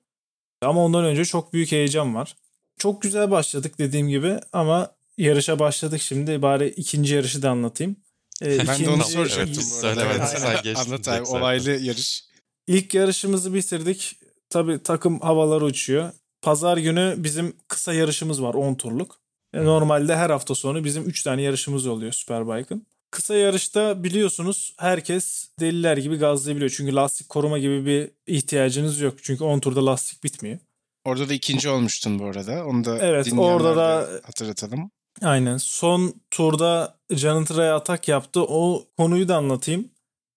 [0.63, 2.37] Ama ondan önce çok büyük heyecan var.
[2.79, 6.43] Çok güzel başladık dediğim gibi ama yarışa başladık şimdi.
[6.43, 7.97] Bari ikinci yarışı da anlatayım.
[8.43, 8.85] Ee, ben ikinci...
[8.85, 9.99] de onu soracaktım evet.
[10.03, 10.91] Evet, sen geçtin.
[10.91, 12.25] Anlat abi olaylı yarış.
[12.67, 14.19] İlk yarışımızı bitirdik.
[14.51, 16.13] Tabii takım havaları uçuyor.
[16.47, 19.19] Pazar günü bizim kısa yarışımız var 10 turluk.
[19.55, 22.87] E, normalde her hafta sonu bizim 3 tane yarışımız oluyor Superbike'ın.
[23.11, 26.71] Kısa yarışta biliyorsunuz herkes deliler gibi gazlayabiliyor.
[26.77, 29.15] Çünkü lastik koruma gibi bir ihtiyacınız yok.
[29.23, 30.59] Çünkü 10 turda lastik bitmiyor.
[31.05, 32.67] Orada da ikinci olmuştun bu arada.
[32.67, 34.91] Onu da evet, orada da hatırlatalım.
[35.23, 35.57] Aynen.
[35.57, 38.41] Son turda Janitre'ye atak yaptı.
[38.43, 39.89] O konuyu da anlatayım.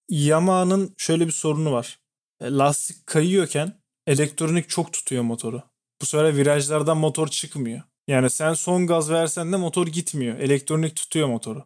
[0.10, 2.00] Yamaha'nın şöyle bir sorunu var.
[2.42, 3.74] E, lastik kayıyorken
[4.08, 5.70] elektronik çok tutuyor motoru.
[6.02, 7.82] Bu sefer virajlardan motor çıkmıyor.
[8.08, 10.40] Yani sen son gaz versen de motor gitmiyor.
[10.40, 11.64] Elektronik tutuyor motoru.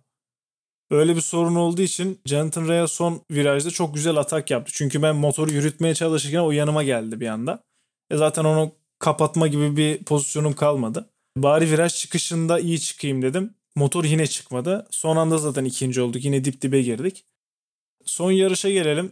[0.92, 4.72] Öyle bir sorun olduğu için Jonathan Rea son virajda çok güzel atak yaptı.
[4.76, 7.64] Çünkü ben motoru yürütmeye çalışırken o yanıma geldi bir anda.
[8.12, 11.10] E zaten onu kapatma gibi bir pozisyonum kalmadı.
[11.38, 13.54] Bari viraj çıkışında iyi çıkayım dedim.
[13.76, 14.88] Motor yine çıkmadı.
[14.92, 16.26] Son anda zaten ikinci olduk.
[16.26, 17.26] Yine dip dibe girdik.
[18.06, 19.12] Son yarışa gelelim.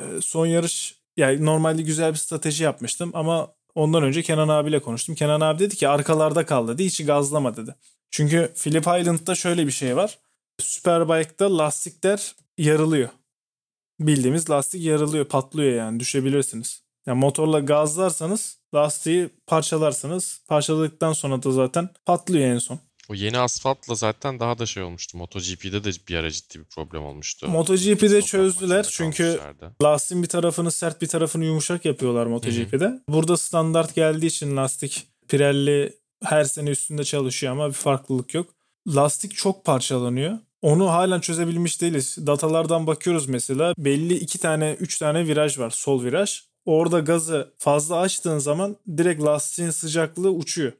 [0.00, 5.14] E, son yarış yani normalde güzel bir strateji yapmıştım ama ondan önce Kenan abiyle konuştum.
[5.14, 6.84] Kenan abi dedi ki arkalarda kal dedi.
[6.84, 7.74] Hiç gazlama dedi.
[8.10, 10.18] Çünkü Phillip Island'da şöyle bir şey var.
[10.60, 13.08] Superbike'da lastikler yarılıyor.
[14.00, 16.82] Bildiğimiz lastik yarılıyor, patlıyor yani düşebilirsiniz.
[17.06, 20.42] Yani motorla gazlarsanız lastiği parçalarsınız.
[20.48, 22.78] Parçaladıktan sonra da zaten patlıyor en son.
[23.12, 25.18] O yeni asfaltla zaten daha da şey olmuştu.
[25.18, 27.48] MotoGP'de de bir ara ciddi bir problem olmuştu.
[27.48, 29.40] MotoGP'de çözdüler çünkü
[29.82, 32.84] lastiğin bir tarafını sert bir tarafını yumuşak yapıyorlar MotoGP'de.
[32.84, 33.02] Hı-hı.
[33.08, 38.54] Burada standart geldiği için lastik Pirelli her sene üstünde çalışıyor ama bir farklılık yok.
[38.88, 40.38] Lastik çok parçalanıyor.
[40.62, 42.16] Onu halen çözebilmiş değiliz.
[42.26, 43.74] Datalardan bakıyoruz mesela.
[43.78, 45.70] Belli iki tane, üç tane viraj var.
[45.70, 46.40] Sol viraj.
[46.64, 50.72] Orada gazı fazla açtığın zaman direkt lastiğin sıcaklığı uçuyor.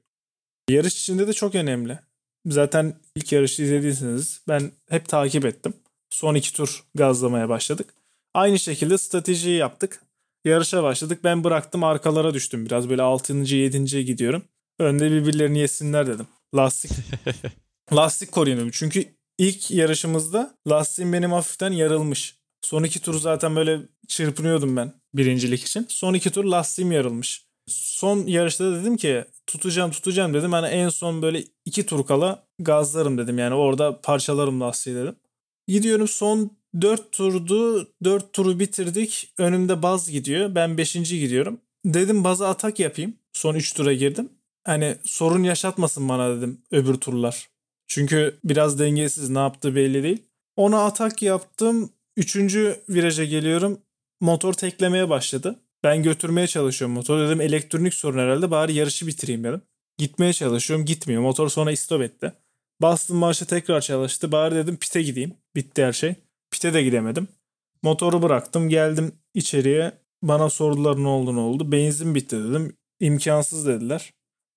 [0.68, 1.98] Yarış içinde de çok önemli.
[2.46, 5.74] Zaten ilk yarışı izlediyseniz ben hep takip ettim.
[6.10, 7.94] Son iki tur gazlamaya başladık.
[8.34, 10.02] Aynı şekilde stratejiyi yaptık.
[10.44, 11.20] Yarışa başladık.
[11.24, 12.66] Ben bıraktım arkalara düştüm.
[12.66, 13.34] Biraz böyle 6.
[13.34, 14.04] 7.
[14.04, 14.42] gidiyorum.
[14.78, 16.26] Önde birbirlerini yesinler dedim.
[16.54, 16.90] Lastik
[17.92, 18.70] lastik koruyalım.
[18.70, 19.04] Çünkü
[19.38, 22.36] ilk yarışımızda lastiğim benim hafiften yarılmış.
[22.62, 25.86] Son iki tur zaten böyle çırpınıyordum ben birincilik için.
[25.88, 27.44] Son iki tur lastiğim yarılmış.
[27.66, 30.52] Son yarışta da dedim ki tutacağım tutacağım dedim.
[30.52, 33.38] Hani en son böyle iki tur kala gazlarım dedim.
[33.38, 35.16] Yani orada parçalarım lastiği dedim.
[35.68, 37.88] Gidiyorum son 4 turdu.
[38.04, 39.32] 4 turu bitirdik.
[39.38, 40.54] Önümde baz gidiyor.
[40.54, 40.92] Ben 5.
[40.92, 41.60] gidiyorum.
[41.84, 43.14] Dedim baza atak yapayım.
[43.32, 44.28] Son 3 tura girdim.
[44.64, 47.48] Hani sorun yaşatmasın bana dedim öbür turlar.
[47.86, 50.22] Çünkü biraz dengesiz ne yaptığı belli değil.
[50.56, 51.90] Ona atak yaptım.
[52.16, 53.80] Üçüncü viraja geliyorum.
[54.20, 55.60] Motor teklemeye başladı.
[55.84, 57.26] Ben götürmeye çalışıyorum motoru.
[57.26, 59.62] Dedim elektronik sorun herhalde bari yarışı bitireyim dedim.
[59.98, 61.22] Gitmeye çalışıyorum gitmiyor.
[61.22, 62.32] Motor sonra istop etti.
[62.82, 64.32] Bastım marşı tekrar çalıştı.
[64.32, 65.34] Bari dedim pite gideyim.
[65.56, 66.14] Bitti her şey.
[66.50, 67.28] Pite de gidemedim.
[67.82, 69.92] Motoru bıraktım geldim içeriye.
[70.22, 71.72] Bana sordular ne oldu ne oldu.
[71.72, 72.76] Benzin bitti dedim.
[73.00, 74.12] İmkansız dediler.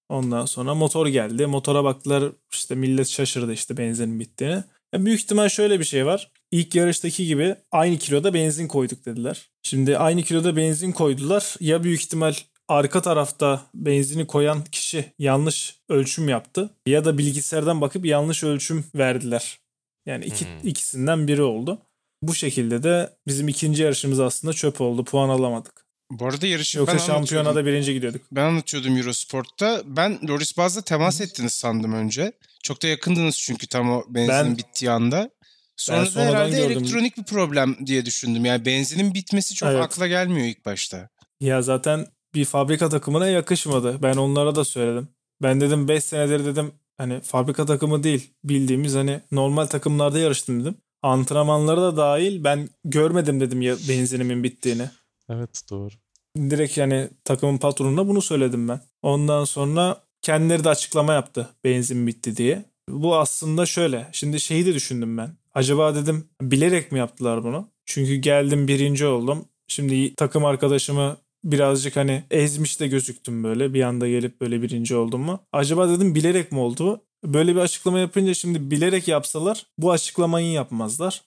[0.09, 1.45] Ondan sonra motor geldi.
[1.45, 4.63] Motora baktılar işte millet şaşırdı işte benzinin bittiğini.
[4.93, 6.31] Ya büyük ihtimal şöyle bir şey var.
[6.55, 9.49] İlk yarıştaki gibi aynı kiloda benzin koyduk dediler.
[9.63, 11.55] Şimdi aynı kiloda benzin koydular.
[11.59, 12.35] Ya büyük ihtimal
[12.67, 19.59] arka tarafta benzini koyan kişi yanlış ölçüm yaptı ya da bilgisayardan bakıp yanlış ölçüm verdiler.
[20.05, 20.69] Yani iki, hmm.
[20.69, 21.81] ikisinden biri oldu.
[22.21, 25.03] Bu şekilde de bizim ikinci yarışımız aslında çöp oldu.
[25.03, 25.85] Puan alamadık.
[26.11, 28.21] Bu arada yarışı Yoksa ben şampiyonada birinci gidiyorduk.
[28.31, 29.81] Ben anlatıyordum Eurosport'ta.
[29.85, 32.31] Ben Loris Baz'la temas ettiniz sandım önce.
[32.63, 35.29] Çok da yakındınız çünkü tam o benzinin ben, bittiği anda.
[35.77, 36.71] Sonra da herhalde gördüm.
[36.71, 38.45] elektronik bir problem diye düşündüm.
[38.45, 39.83] Yani benzinin bitmesi çok evet.
[39.83, 41.09] akla gelmiyor ilk başta.
[41.39, 44.03] Ya zaten bir fabrika takımına yakışmadı.
[44.03, 45.07] Ben onlara da söyledim.
[45.41, 50.75] Ben dedim 5 senedir dedim hani fabrika takımı değil bildiğimiz hani normal takımlarda yarıştım dedim.
[51.01, 54.89] Antrenmanları da dahil ben görmedim dedim ya benzinimin bittiğini.
[55.29, 55.93] Evet doğru.
[56.38, 58.81] Direkt yani takımın patronuna bunu söyledim ben.
[59.01, 62.65] Ondan sonra kendileri de açıklama yaptı benzin bitti diye.
[62.89, 64.07] Bu aslında şöyle.
[64.11, 65.38] Şimdi şeyi de düşündüm ben.
[65.55, 67.71] Acaba dedim bilerek mi yaptılar bunu?
[67.85, 69.45] Çünkü geldim birinci oldum.
[69.67, 73.73] Şimdi takım arkadaşımı birazcık hani ezmiş de gözüktüm böyle.
[73.73, 75.39] Bir anda gelip böyle birinci oldum mu?
[75.53, 77.01] Acaba dedim bilerek mi oldu?
[77.25, 81.21] Böyle bir açıklama yapınca şimdi bilerek yapsalar bu açıklamayı yapmazlar.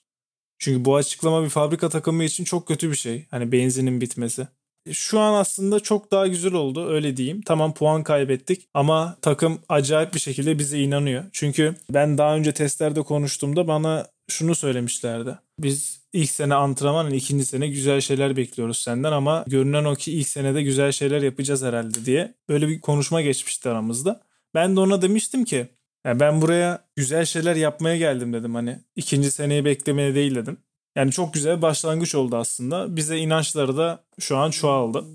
[0.59, 3.25] Çünkü bu açıklama bir fabrika takımı için çok kötü bir şey.
[3.31, 4.47] Hani benzinin bitmesi.
[4.93, 7.41] Şu an aslında çok daha güzel oldu öyle diyeyim.
[7.41, 11.23] Tamam puan kaybettik ama takım acayip bir şekilde bize inanıyor.
[11.33, 15.39] Çünkü ben daha önce testlerde konuştuğumda bana şunu söylemişlerdi.
[15.59, 20.27] Biz ilk sene antrenman, ikinci sene güzel şeyler bekliyoruz senden ama görünen o ki ilk
[20.27, 22.33] senede güzel şeyler yapacağız herhalde diye.
[22.49, 24.21] Böyle bir konuşma geçmişti aramızda.
[24.55, 25.67] Ben de ona demiştim ki
[26.05, 30.57] yani ben buraya güzel şeyler yapmaya geldim dedim hani ikinci seneyi beklemeye değil dedim.
[30.99, 32.95] Yani çok güzel bir başlangıç oldu aslında.
[32.95, 35.05] Bize inançları da şu an çoğaldı.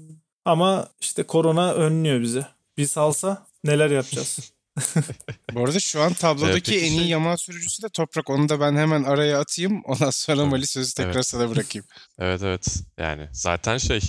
[0.44, 2.46] Ama işte korona önlüyor bizi.
[2.78, 4.52] Bir salsa neler yapacağız?
[5.54, 7.08] Bu arada şu an tablodaki en iyi şey...
[7.08, 8.30] yama sürücüsü de Toprak.
[8.30, 9.82] Onu da ben hemen araya atayım.
[9.84, 10.50] Ondan sonra evet.
[10.50, 11.26] Mali sözü tekrar evet.
[11.26, 11.86] sana bırakayım.
[12.18, 12.76] evet evet.
[12.98, 14.00] Yani zaten şey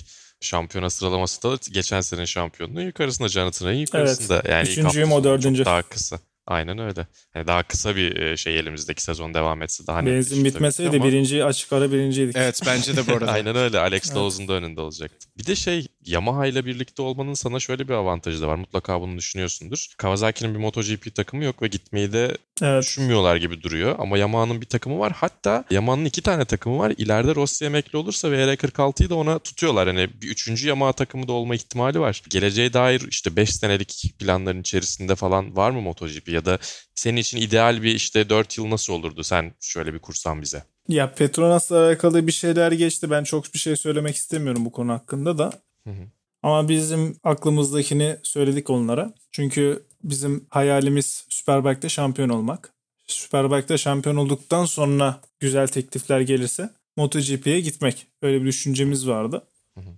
[0.42, 4.36] şampiyona sıralaması da geçen senenin şampiyonluğu yukarısında Jonathan Ray'in yukarısında.
[4.36, 4.50] Evet.
[4.50, 5.66] Yani Üçüncüyüm o dördüncü.
[5.66, 6.20] Daha kısa.
[6.48, 7.08] Aynen öyle.
[7.36, 10.14] Yani daha kısa bir şey elimizdeki sezon devam etse daha net.
[10.14, 11.06] Benzin bitmeseydi ama...
[11.06, 12.36] birinci açık ara birinciydik.
[12.36, 13.32] Evet bence de bu arada.
[13.32, 13.80] Aynen öyle.
[13.80, 14.18] Alex evet.
[14.18, 15.28] Lowes'un da önünde olacaktı.
[15.38, 18.56] Bir de şey Yamaha ile birlikte olmanın sana şöyle bir avantajı da var.
[18.56, 19.88] Mutlaka bunu düşünüyorsundur.
[19.98, 22.84] Kawasaki'nin bir MotoGP takımı yok ve gitmeyi de evet.
[22.84, 23.96] düşünmüyorlar gibi duruyor.
[24.00, 25.14] Ama Yamaha'nın bir takımı var.
[25.16, 26.94] Hatta Yamaha'nın iki tane takımı var.
[26.98, 29.88] İleride Rossi emekli olursa VR46'yı da ona tutuyorlar.
[29.88, 32.22] Hani bir üçüncü Yamaha takımı da olma ihtimali var.
[32.30, 36.30] Geleceğe dair işte 5 senelik planların içerisinde falan var mı MotoGP?
[36.30, 36.58] Ya da
[36.96, 39.24] senin için ideal bir işte 4 yıl nasıl olurdu?
[39.24, 40.64] Sen şöyle bir kursan bize.
[40.88, 43.10] Ya Petronas'la alakalı bir şeyler geçti.
[43.10, 45.52] Ben çok bir şey söylemek istemiyorum bu konu hakkında da.
[45.88, 46.08] Hı hı.
[46.44, 49.14] Ama bizim aklımızdakini söyledik onlara.
[49.32, 52.74] Çünkü bizim hayalimiz Superbike'de şampiyon olmak.
[53.08, 58.08] Superbike'de şampiyon olduktan sonra güzel teklifler gelirse MotoGP'ye gitmek.
[58.22, 59.48] Öyle bir düşüncemiz vardı.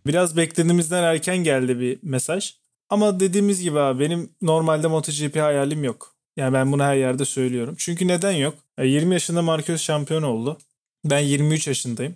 [0.05, 2.55] Biraz beklediğimizden erken geldi bir mesaj.
[2.89, 6.15] Ama dediğimiz gibi abi benim normalde MotoGP hayalim yok.
[6.37, 7.75] Yani ben bunu her yerde söylüyorum.
[7.77, 8.55] Çünkü neden yok?
[8.83, 10.57] 20 yaşında Marquez şampiyon oldu.
[11.05, 12.15] Ben 23 yaşındayım.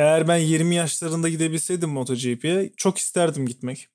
[0.00, 3.88] Eğer ben 20 yaşlarında gidebilseydim MotoGP'ye çok isterdim gitmek.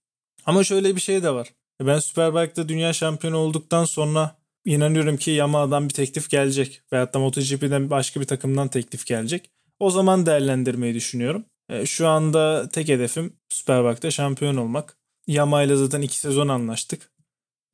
[0.45, 1.53] Ama şöyle bir şey de var.
[1.81, 6.81] Ben Superbike'da dünya şampiyonu olduktan sonra inanıyorum ki Yamaha'dan bir teklif gelecek.
[6.93, 9.49] Veyahut da MotoGP'den başka bir takımdan teklif gelecek.
[9.79, 11.45] O zaman değerlendirmeyi düşünüyorum.
[11.69, 14.97] E, şu anda tek hedefim Superbike'da şampiyon olmak.
[15.27, 17.11] Yamaha ile zaten iki sezon anlaştık.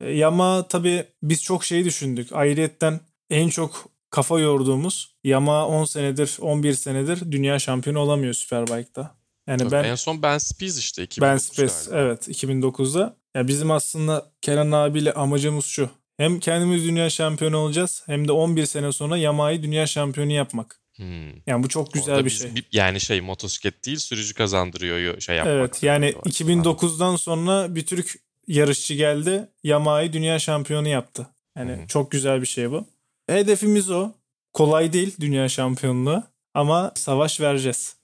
[0.00, 2.32] E, Yamaha tabii biz çok şey düşündük.
[2.32, 9.14] Ayrıyetten en çok kafa yorduğumuz Yamaha 10 senedir 11 senedir dünya şampiyonu olamıyor Superbike'da.
[9.46, 12.02] Yani Tabii ben en son Ben Spies işte 2009 Ben Spies galiba.
[12.02, 13.16] evet 2009'da.
[13.34, 15.90] Ya bizim aslında Kenan abiyle amacımız şu.
[16.16, 20.80] Hem kendimiz dünya şampiyonu olacağız hem de 11 sene sonra Yamaha'yı dünya şampiyonu yapmak.
[20.96, 21.28] Hmm.
[21.46, 22.50] Yani bu çok güzel Orada bir şey.
[22.72, 25.54] yani şey motosiklet değil sürücü kazandırıyor şey yapmak.
[25.54, 28.14] Evet yani 2009'dan sonra bir Türk
[28.46, 29.48] yarışçı geldi.
[29.64, 31.26] Yamaha'yı dünya şampiyonu yaptı.
[31.56, 31.86] Yani hmm.
[31.86, 32.86] çok güzel bir şey bu.
[33.26, 34.12] Hedefimiz o.
[34.52, 36.22] Kolay değil dünya şampiyonluğu
[36.54, 37.96] ama savaş vereceğiz.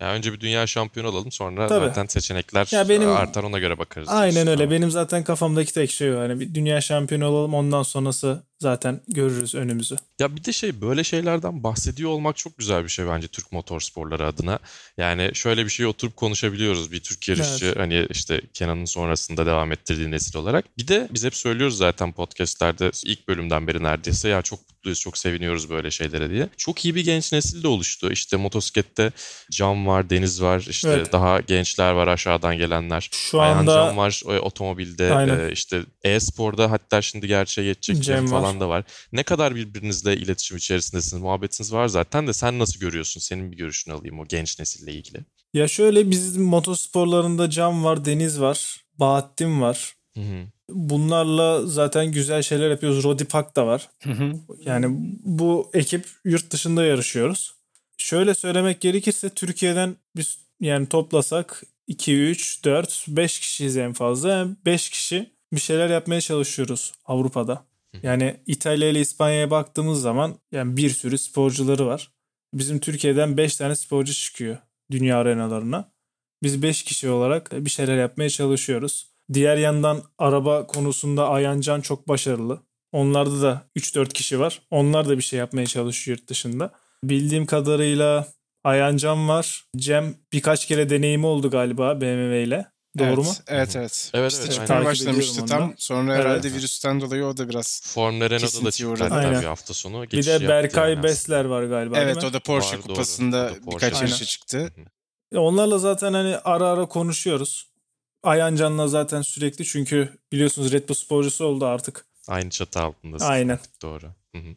[0.00, 1.86] Yani önce bir dünya şampiyonu olalım sonra Tabii.
[1.86, 4.08] zaten seçenekler Ya benim- artar ona göre bakarız.
[4.08, 4.56] Aynen öyle.
[4.56, 4.70] Tamam.
[4.70, 6.20] Benim zaten kafamdaki tek şey o.
[6.20, 9.96] Hani bir dünya şampiyonu olalım ondan sonrası zaten görürüz önümüzü.
[10.18, 14.26] Ya bir de şey böyle şeylerden bahsediyor olmak çok güzel bir şey bence Türk motorsporları
[14.26, 14.58] adına.
[14.98, 17.76] Yani şöyle bir şey oturup konuşabiliyoruz bir Türk yarışçı Evet.
[17.78, 20.64] hani işte Kenan'ın sonrasında devam ettirdiği nesil olarak.
[20.78, 25.18] Bir de biz hep söylüyoruz zaten podcastlerde ilk bölümden beri neredeyse ya çok mutluyuz çok
[25.18, 26.48] seviniyoruz böyle şeylere diye.
[26.56, 28.12] Çok iyi bir genç nesil de oluştu.
[28.12, 29.12] İşte motosiklette
[29.50, 31.12] Can var, Deniz var, işte Evet.
[31.12, 33.08] daha gençler var aşağıdan gelenler.
[33.12, 35.48] Şu Ayhan anda Can var otomobilde Aynen.
[35.48, 38.40] e, işte e-sporda hatta şimdi gerçeğe geçecek Cem Cem var.
[38.42, 38.84] falan da var.
[39.12, 43.20] Ne kadar birbirinizle iletişim içerisindesiniz, muhabbetiniz var zaten de sen nasıl görüyorsun?
[43.20, 45.18] Senin bir görüşünü alayım o genç nesille ilgili.
[45.54, 49.94] ya şöyle bizim motosporlarında Can var, Deniz var, Bahattin var.
[50.14, 50.46] Hı hı.
[50.68, 53.04] Bunlarla zaten güzel şeyler yapıyoruz.
[53.04, 53.88] Rodi Pak da var.
[54.64, 54.86] Yani
[55.24, 57.52] bu ekip yurt dışında yarışıyoruz.
[58.00, 64.28] Şöyle söylemek gerekirse Türkiye'den biz yani toplasak 2, 3, 4, 5 kişiyiz en fazla.
[64.30, 67.64] Yani 5 kişi bir şeyler yapmaya çalışıyoruz Avrupa'da.
[68.02, 72.10] Yani İtalya ile İspanya'ya baktığımız zaman yani bir sürü sporcuları var.
[72.54, 74.58] Bizim Türkiye'den 5 tane sporcu çıkıyor
[74.90, 75.92] dünya arenalarına.
[76.42, 79.06] Biz 5 kişi olarak bir şeyler yapmaya çalışıyoruz.
[79.32, 82.60] Diğer yandan araba konusunda Ayancan çok başarılı.
[82.92, 84.62] Onlarda da 3-4 kişi var.
[84.70, 86.72] Onlar da bir şey yapmaya çalışıyor yurt dışında.
[87.04, 88.28] Bildiğim kadarıyla
[88.64, 89.64] Ayancan var.
[89.76, 92.66] Cem birkaç kere deneyimi oldu galiba BMW ile.
[92.98, 93.32] Doğru evet, mu?
[93.46, 94.10] Evet evet.
[94.14, 94.84] Evet, işte evet, çıkmaya aynen.
[94.84, 95.44] başlamıştı tam.
[95.44, 95.74] ediyorum onu da.
[95.78, 96.24] Sonra Evet.
[96.24, 100.02] herhalde virüsten dolayı o da biraz Formula Renault'da da çıktı bir hafta sonu.
[100.02, 102.88] Bir Geçiş de yaptı Berkay yani Besler var galiba Evet o da Porsche Var, doğru.
[102.88, 103.86] kupasında da Porsche.
[103.86, 104.72] birkaç yarışa çıktı.
[105.32, 107.70] Ya Onlarla zaten hani ara ara konuşuyoruz.
[108.22, 112.06] Ayancan'la zaten sürekli çünkü biliyorsunuz Red Bull sporcusu oldu artık.
[112.28, 113.26] Aynı çatı altındasın.
[113.26, 113.58] Aynen.
[113.82, 114.06] Doğru.
[114.34, 114.56] Hı hı.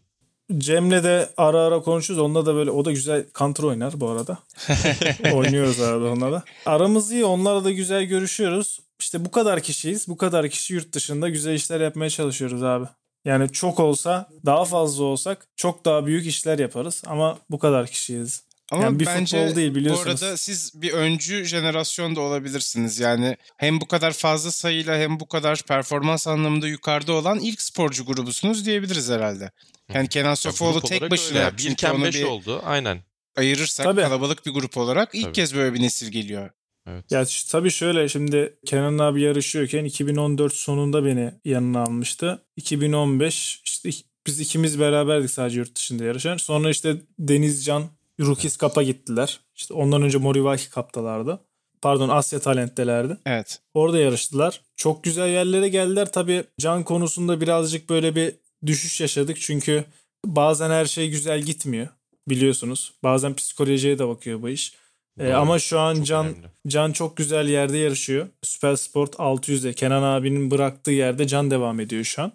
[0.57, 2.25] Cem'le de ara ara konuşuyoruz.
[2.25, 4.37] Onunla da böyle o da güzel counter oynar bu arada.
[5.33, 6.43] Oynuyoruz arada onunla da.
[6.65, 7.25] Aramız iyi.
[7.25, 8.79] Onlarla da güzel görüşüyoruz.
[8.99, 10.07] İşte bu kadar kişiyiz.
[10.07, 12.85] Bu kadar kişi yurt dışında güzel işler yapmaya çalışıyoruz abi.
[13.25, 17.03] Yani çok olsa, daha fazla olsak çok daha büyük işler yaparız.
[17.07, 18.43] Ama bu kadar kişiyiz.
[18.71, 20.23] Ama Yani bir bence futbol değil bu biliyorsunuz.
[20.23, 22.99] arada siz bir öncü jenerasyon da olabilirsiniz.
[22.99, 28.05] Yani hem bu kadar fazla sayıyla hem bu kadar performans anlamında yukarıda olan ilk sporcu
[28.05, 29.51] grubusunuz diyebiliriz herhalde.
[29.93, 31.57] Yani Kenan Ya Sofuoğlu grup tek başına öyle ya.
[31.57, 32.61] Birken onu 5 bir oldu.
[32.65, 32.99] Aynen.
[33.35, 34.01] ayırırsak Tabii.
[34.01, 35.33] kalabalık bir grup olarak ilk Tabii.
[35.33, 36.49] kez böyle bir nesil geliyor.
[36.87, 37.11] Evet.
[37.11, 42.41] Ya tabii şöyle şimdi Kenan abi yarışıyorken 2014 sonunda beni yanına almıştı.
[42.55, 43.89] 2015 işte
[44.27, 46.37] biz ikimiz beraberdik sadece yurt dışında yarışan.
[46.37, 47.83] Sonra işte Denizcan
[48.21, 49.39] Rookies Cup'a gittiler.
[49.55, 51.39] İşte ondan önce Moriwaki Cup'talardı.
[51.81, 53.17] Pardon Asya Talent'telerdi.
[53.25, 53.59] Evet.
[53.73, 54.61] Orada yarıştılar.
[54.75, 56.11] Çok güzel yerlere geldiler.
[56.11, 59.37] Tabii can konusunda birazcık böyle bir düşüş yaşadık.
[59.41, 59.85] Çünkü
[60.25, 61.87] bazen her şey güzel gitmiyor.
[62.29, 62.93] Biliyorsunuz.
[63.03, 64.73] Bazen psikolojiye de bakıyor bu iş.
[65.19, 66.47] Ee, ama şu an Can önemli.
[66.67, 68.27] Can çok güzel yerde yarışıyor.
[68.43, 72.31] Süper Sport 600'de Kenan abinin bıraktığı yerde Can devam ediyor şu an.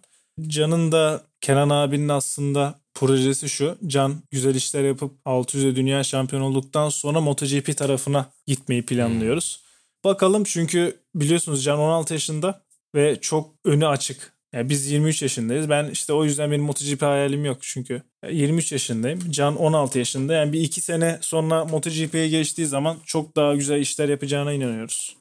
[0.47, 3.79] Can'ın da Kenan abinin aslında projesi şu.
[3.87, 9.63] Can güzel işler yapıp 600'de dünya şampiyonu olduktan sonra MotoGP tarafına gitmeyi planlıyoruz.
[10.05, 12.63] Bakalım çünkü biliyorsunuz Can 16 yaşında
[12.95, 14.33] ve çok önü açık.
[14.53, 15.71] Yani biz 23 yaşındayız.
[15.71, 18.03] Ben işte o yüzden benim MotoGP hayalim yok çünkü.
[18.31, 19.31] 23 yaşındayım.
[19.31, 20.35] Can 16 yaşında.
[20.35, 25.17] Yani bir iki sene sonra MotoGP'ye geçtiği zaman çok daha güzel işler yapacağına inanıyoruz.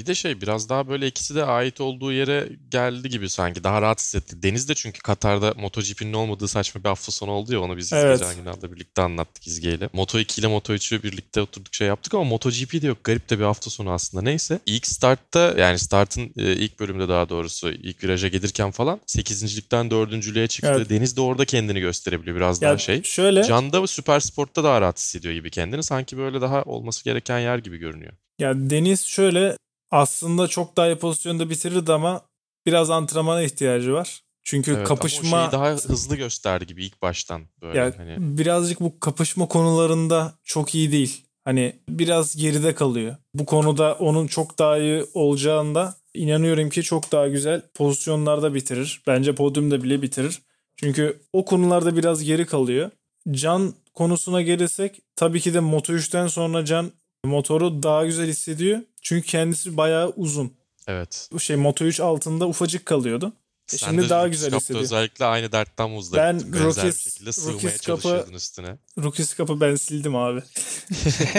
[0.00, 3.64] Bir de şey biraz daha böyle ikisi de ait olduğu yere geldi gibi sanki.
[3.64, 4.42] Daha rahat hissetti.
[4.42, 7.60] Deniz de çünkü Katar'da MotoGP'nin olmadığı saçma bir hafta sonu oldu ya.
[7.60, 8.20] Onu biz Evet.
[8.20, 9.84] geçen günlerde birlikte anlattık İzge'yle.
[9.86, 13.04] Moto2 ile Moto3'ü birlikte oturduk şey yaptık ama MotoGP de yok.
[13.04, 14.22] Garip de bir hafta sonu aslında.
[14.24, 14.58] Neyse.
[14.66, 20.46] İlk startta yani startın e, ilk bölümde daha doğrusu ilk viraja gelirken falan 8.likten 4.lüğe
[20.46, 20.72] çıktı.
[20.76, 20.90] Evet.
[20.90, 23.02] Deniz de orada kendini gösterebiliyor biraz Ya daha şey.
[23.02, 25.82] şöyle Can'da Süper Sport'ta daha rahat hissediyor gibi kendini.
[25.82, 28.12] Sanki böyle daha olması gereken yer gibi görünüyor.
[28.38, 29.56] ya Deniz şöyle
[29.92, 32.20] aslında çok daha iyi pozisyonda bitirirdi ama
[32.66, 34.22] biraz antrenmana ihtiyacı var.
[34.44, 38.80] Çünkü Evet, ama kapışma şeyi daha hızlı gösterdi gibi ilk baştan böyle Ya hani birazcık
[38.80, 41.24] bu kapışma konularında çok iyi değil.
[41.44, 43.16] Hani biraz geride kalıyor.
[43.34, 49.02] Bu konuda onun çok daha iyi olacağında inanıyorum ki çok daha güzel pozisyonlarda bitirir.
[49.06, 50.42] Bence podyumda bile bitirir.
[50.76, 52.90] Çünkü o konularda biraz geri kalıyor.
[53.30, 56.92] Can konusuna gelirsek tabii ki de Moto3'ten sonra Can
[57.32, 58.80] motoru daha güzel hissediyor.
[59.02, 60.52] Çünkü kendisi bayağı uzun.
[60.86, 61.28] evet.
[61.32, 63.32] Bu şey Moto3 altında ufacık kalıyordu.
[63.72, 64.80] E Sen şimdi de daha güzel hissediyor.
[64.84, 66.22] özellikle aynı dertten muzdarip.
[66.24, 66.58] Ben Benzer bir
[66.90, 68.76] Rookies- şekilde sığmaya Rookies çalışıyordun üstüne.
[68.98, 70.40] Rookies Cup'ı ben sildim abi.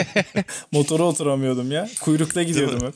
[0.72, 1.90] Motora oturamıyordum ya.
[2.02, 2.94] Kuyrukta gidiyordum hep.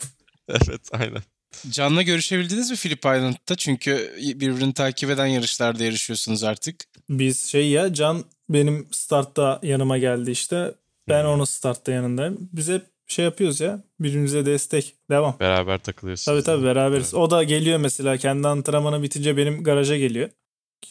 [0.50, 1.22] Evet aynen.
[1.70, 3.56] Can'la görüşebildiniz mi Phillip Island'da?
[3.58, 6.76] Çünkü birbirini takip eden yarışlarda yarışıyorsunuz artık.
[7.10, 10.74] Biz şey ya Can benim startta yanıma geldi işte.
[11.08, 12.50] Ben onu startta yanındayım.
[12.54, 13.84] Biz hep şey yapıyoruz ya.
[14.00, 14.96] Birbirimize destek.
[15.10, 15.36] Devam.
[15.40, 16.26] Beraber takılıyorsunuz.
[16.26, 17.14] Tabii tabii beraberiz.
[17.14, 20.30] O da geliyor mesela kendi antrenmanı bitince benim garaja geliyor.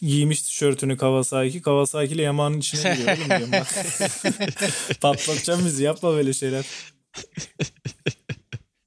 [0.01, 1.63] Giymiş tişörtünü Kawasaki.
[1.63, 3.67] Kawasaki ile Yamaha'nın içine giriyor oğlum diyorum bak.
[5.01, 6.67] Patlatacağım bizi yapma böyle şeyler.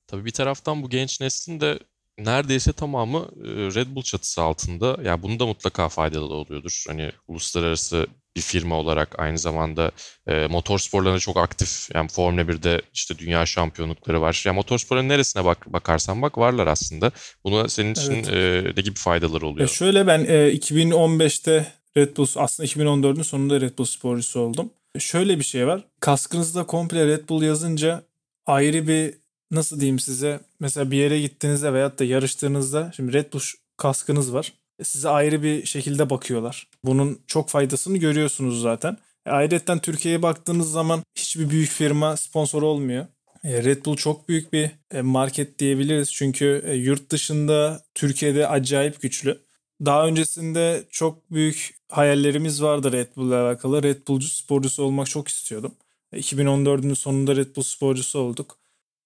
[0.07, 1.79] Tabii bir taraftan bu genç neslin de
[2.17, 4.97] neredeyse tamamı e, Red Bull çatısı altında.
[5.03, 6.83] Yani bunu da mutlaka faydalı oluyordur.
[6.87, 8.07] Hani uluslararası
[8.39, 9.91] bir firma olarak aynı zamanda
[10.27, 11.89] e, motorsporlarına çok aktif.
[11.95, 14.43] Yani Formula 1'de işte dünya şampiyonlukları var.
[14.45, 17.11] Yani motorsporun neresine bak bakarsan bak varlar aslında.
[17.43, 18.29] Buna senin için Evet.
[18.29, 19.67] e, ne gibi faydaları Ya oluyor?
[19.69, 24.69] şöyle ben e, 2015'te Red Bull aslında 2014'ün sonunda Red Bull sporcusu oldum.
[24.99, 25.83] Şöyle bir şey var.
[25.99, 28.03] Kaskınızda komple Red Bull yazınca
[28.45, 29.13] ayrı bir
[29.51, 33.39] nasıl diyeyim size mesela bir yere gittiğinizde veyahut da yarıştığınızda şimdi Red Bull
[33.77, 34.53] kaskınız var.
[34.83, 36.67] Size ayrı bir şekilde bakıyorlar.
[36.83, 38.97] Bunun çok faydasını görüyorsunuz zaten.
[39.25, 43.07] E, Ayrıca Türkiye'ye baktığınız zaman hiçbir büyük firma sponsor olmuyor.
[43.43, 46.13] E, Red Bull çok büyük bir e, market diyebiliriz.
[46.13, 49.39] Çünkü e, yurt dışında Türkiye'de acayip güçlü.
[49.85, 53.83] Daha öncesinde çok büyük hayallerimiz vardı Red Bull'la alakalı.
[53.83, 55.75] Red Bull'cu sporcusu olmak çok istiyordum.
[56.13, 58.57] E, 2014'ün sonunda Red Bull sporcusu olduk.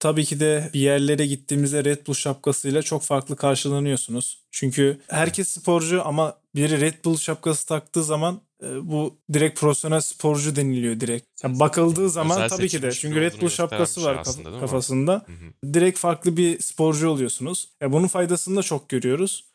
[0.03, 4.37] Tabii ki de bir yerlere gittiğimizde Red Bull şapkasıyla çok farklı karşılanıyorsunuz.
[4.51, 10.55] Çünkü herkes sporcu ama biri Red Bull şapkası taktığı zaman e, bu direkt profesyonel sporcu
[10.55, 11.25] deniliyor direkt.
[11.43, 15.13] Yani bakıldığı zaman Özel tabii ki de çünkü Red Bull şapkası var aslında, kafasında.
[15.13, 15.73] Hı hı.
[15.73, 17.67] Direkt farklı bir sporcu oluyorsunuz.
[17.81, 19.45] Ya bunun faydasını da çok görüyoruz.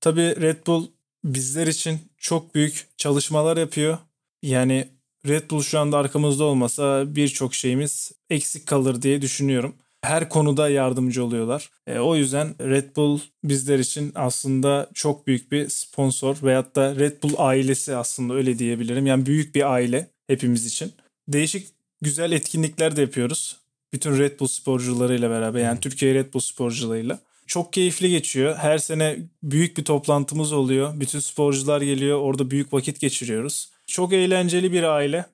[0.00, 0.86] Tabii Red Bull
[1.24, 3.98] bizler için çok büyük çalışmalar yapıyor.
[4.42, 4.88] Yani
[5.28, 9.74] Red Bull şu anda arkamızda olmasa birçok şeyimiz eksik kalır diye düşünüyorum.
[10.04, 11.70] Her konuda yardımcı oluyorlar.
[11.86, 17.22] E, o yüzden Red Bull bizler için aslında çok büyük bir sponsor veyahut da Red
[17.22, 19.06] Bull ailesi aslında öyle diyebilirim.
[19.06, 20.92] Yani büyük bir aile hepimiz için.
[21.28, 21.68] Değişik
[22.02, 23.56] güzel etkinlikler de yapıyoruz.
[23.92, 27.18] Bütün Red Bull sporcularıyla beraber yani Türkiye Red Bull sporcularıyla.
[27.46, 28.56] Çok keyifli geçiyor.
[28.56, 31.00] Her sene büyük bir toplantımız oluyor.
[31.00, 32.18] Bütün sporcular geliyor.
[32.18, 33.70] Orada büyük vakit geçiriyoruz.
[33.86, 35.24] Çok eğlenceli bir aile.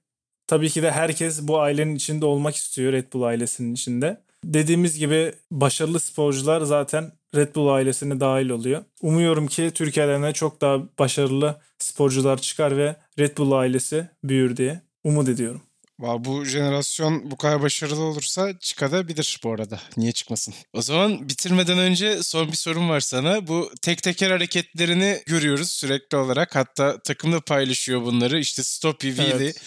[0.47, 4.21] Tabii ki de herkes bu ailenin içinde olmak istiyor Red Bull ailesinin içinde.
[4.45, 8.84] Dediğimiz gibi başarılı sporcular zaten Red Bull ailesine dahil oluyor.
[9.03, 14.82] Umuyorum ki Türkiye'den de çok daha başarılı sporcular çıkar ve Red Bull ailesi büyür diye
[15.05, 15.62] umut ediyorum.
[16.01, 19.80] Bu jenerasyon bu kadar başarılı olursa çıkabilir bu arada.
[19.96, 20.55] Niye çıkmasın?
[20.72, 23.46] O zaman bitirmeden önce son bir sorum var sana.
[23.46, 26.57] Bu tek teker hareketlerini görüyoruz sürekli olarak.
[26.57, 28.38] Hatta takım da paylaşıyor bunları.
[28.38, 29.44] İşte Stop EV'li.
[29.44, 29.62] Evet.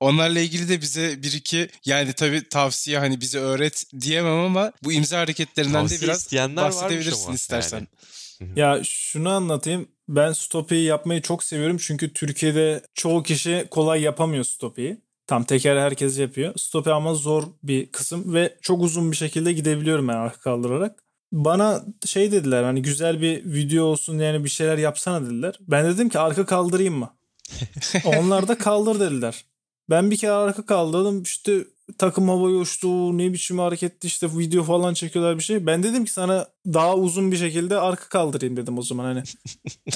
[0.00, 4.92] Onlarla ilgili de bize bir iki yani tabii tavsiye hani bize öğret diyemem ama bu
[4.92, 7.76] imza hareketlerinden Tavsiye de biraz bahsedebilirsin istersen.
[8.40, 8.58] yani.
[8.58, 9.88] Ya şunu anlatayım.
[10.08, 11.78] Ben stopiyi yapmayı çok seviyorum.
[11.80, 15.07] Çünkü Türkiye'de çoğu kişi kolay yapamıyor stopiyi.
[15.28, 16.52] Tam teker herkes yapıyor.
[16.56, 21.02] Stopi ama zor bir kısım ve çok uzun bir şekilde gidebiliyorum ben arka kaldırarak.
[21.32, 25.58] Bana şey dediler hani güzel bir video olsun yani bir şeyler yapsana dediler.
[25.60, 27.16] Ben dedim ki arka kaldırayım mı?
[28.04, 29.44] Onlar da kaldır dediler.
[29.90, 31.64] Ben bir kere arka kaldırdım işte
[31.98, 35.66] takım havaya uçtu ne biçim hareketti işte video falan çekiyorlar bir şey.
[35.66, 39.22] Ben dedim ki sana daha uzun bir şekilde arka kaldırayım dedim o zaman hani.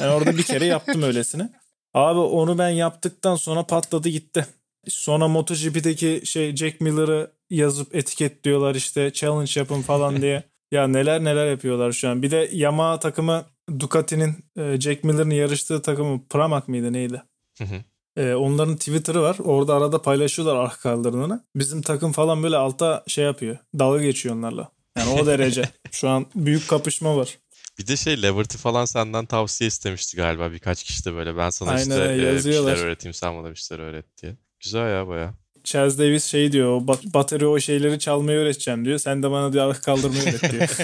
[0.00, 1.52] Yani orada bir kere yaptım öylesine.
[1.94, 4.46] Abi onu ben yaptıktan sonra patladı gitti.
[4.88, 10.42] Sonra MotoGP'deki şey Jack Miller'ı yazıp etiketliyorlar işte challenge yapın falan diye.
[10.72, 12.22] Ya neler neler yapıyorlar şu an.
[12.22, 13.44] Bir de Yamaha takımı
[13.78, 17.22] Ducati'nin e, Jack Miller'ın yarıştığı takımı Pramac mıydı neydi?
[17.58, 17.84] Hı hı.
[18.22, 19.36] E, onların Twitter'ı var.
[19.38, 21.44] Orada arada paylaşıyorlar arka kaldırımını.
[21.56, 23.58] Bizim takım falan böyle alta şey yapıyor.
[23.78, 24.68] Dalga geçiyor onlarla.
[24.98, 25.68] Yani o derece.
[25.90, 27.38] Şu an büyük kapışma var.
[27.78, 31.36] Bir de şey Liberty falan senden tavsiye istemişti galiba birkaç kişi de böyle.
[31.36, 34.36] Ben sana Aynen işte e, bir şeyler öğreteyim sen bana bir şeyler öğret diye.
[34.62, 35.34] Güzel ya baya.
[35.64, 36.80] Chaz Davis şey diyor.
[36.86, 38.98] bat- bateri o şeyleri çalmayı öğreteceğim diyor.
[38.98, 40.68] Sen de bana diyor kaldırmayı öğret diyor.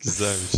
[0.00, 0.52] Güzelmiş.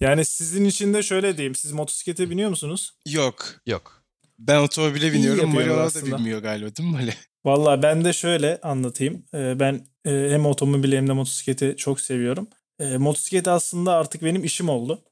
[0.00, 1.54] yani sizin için de şöyle diyeyim.
[1.54, 2.94] Siz motosiklete biniyor musunuz?
[3.08, 3.54] Yok.
[3.66, 4.02] Yok.
[4.38, 5.40] Ben otobüle biniyorum.
[5.40, 7.14] yapıyorlar Mariola da bilmiyor galiba değil mi Ali?
[7.44, 9.24] Valla ben de şöyle anlatayım.
[9.34, 12.48] Ee, Ben e, hem otomobili hem de motosikleti çok seviyorum.
[12.80, 15.02] E, Motosiklet aslında artık benim işim oldu.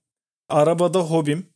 [0.49, 1.47] Arabada hobim.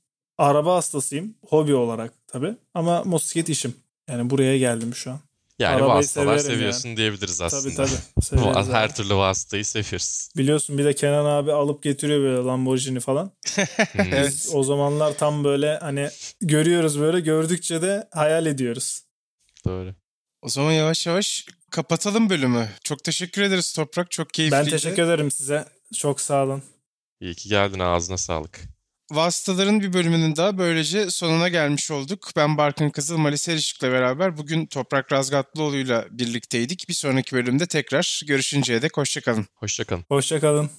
[0.43, 1.35] Araba hastasıyım.
[1.49, 2.55] Hobi olarak tabii.
[2.75, 3.75] Ama motosiklet işim.
[4.09, 5.21] Yani buraya geldim şu an.
[5.59, 7.75] Yani Arabayı vasıtalar seviyorsun diyebiliriz aslında.
[7.75, 7.91] Tabii
[8.31, 8.43] tabii.
[8.43, 8.73] Abi.
[8.73, 10.29] Her türlü vasıtayı seviyoruz.
[10.37, 13.31] Biliyorsun bir de Kenan abi alıp getiriyor böyle Lamborghini falan.
[13.93, 14.13] Hmm.
[14.13, 16.09] Biz o zamanlar tam böyle hani
[16.41, 19.03] görüyoruz böyle gördükçe de hayal ediyoruz.
[19.67, 19.95] Doğru.
[20.43, 22.69] O zaman yavaş yavaş kapatalım bölümü.
[22.85, 24.11] Çok teşekkür ederiz Toprak.
[24.11, 24.65] Çok keyifliydi.
[24.65, 25.65] Ben teşekkür ederim size.
[25.95, 26.63] Çok sağ olun.
[27.21, 28.72] İyi ki geldin ağzına sağlık.
[29.13, 32.31] Vastaların bir bölümünün daha böylece sonuna gelmiş olduk.
[32.37, 36.89] Ben Barkın Kızıl, Malis Erişik'le beraber bugün Toprak Razgatlıoğlu'yla birlikteydik.
[36.89, 39.47] Bir sonraki bölümde tekrar görüşünceye dek hoşçakalın.
[39.55, 40.05] Hoşçakalın.
[40.09, 40.71] Hoşçakalın.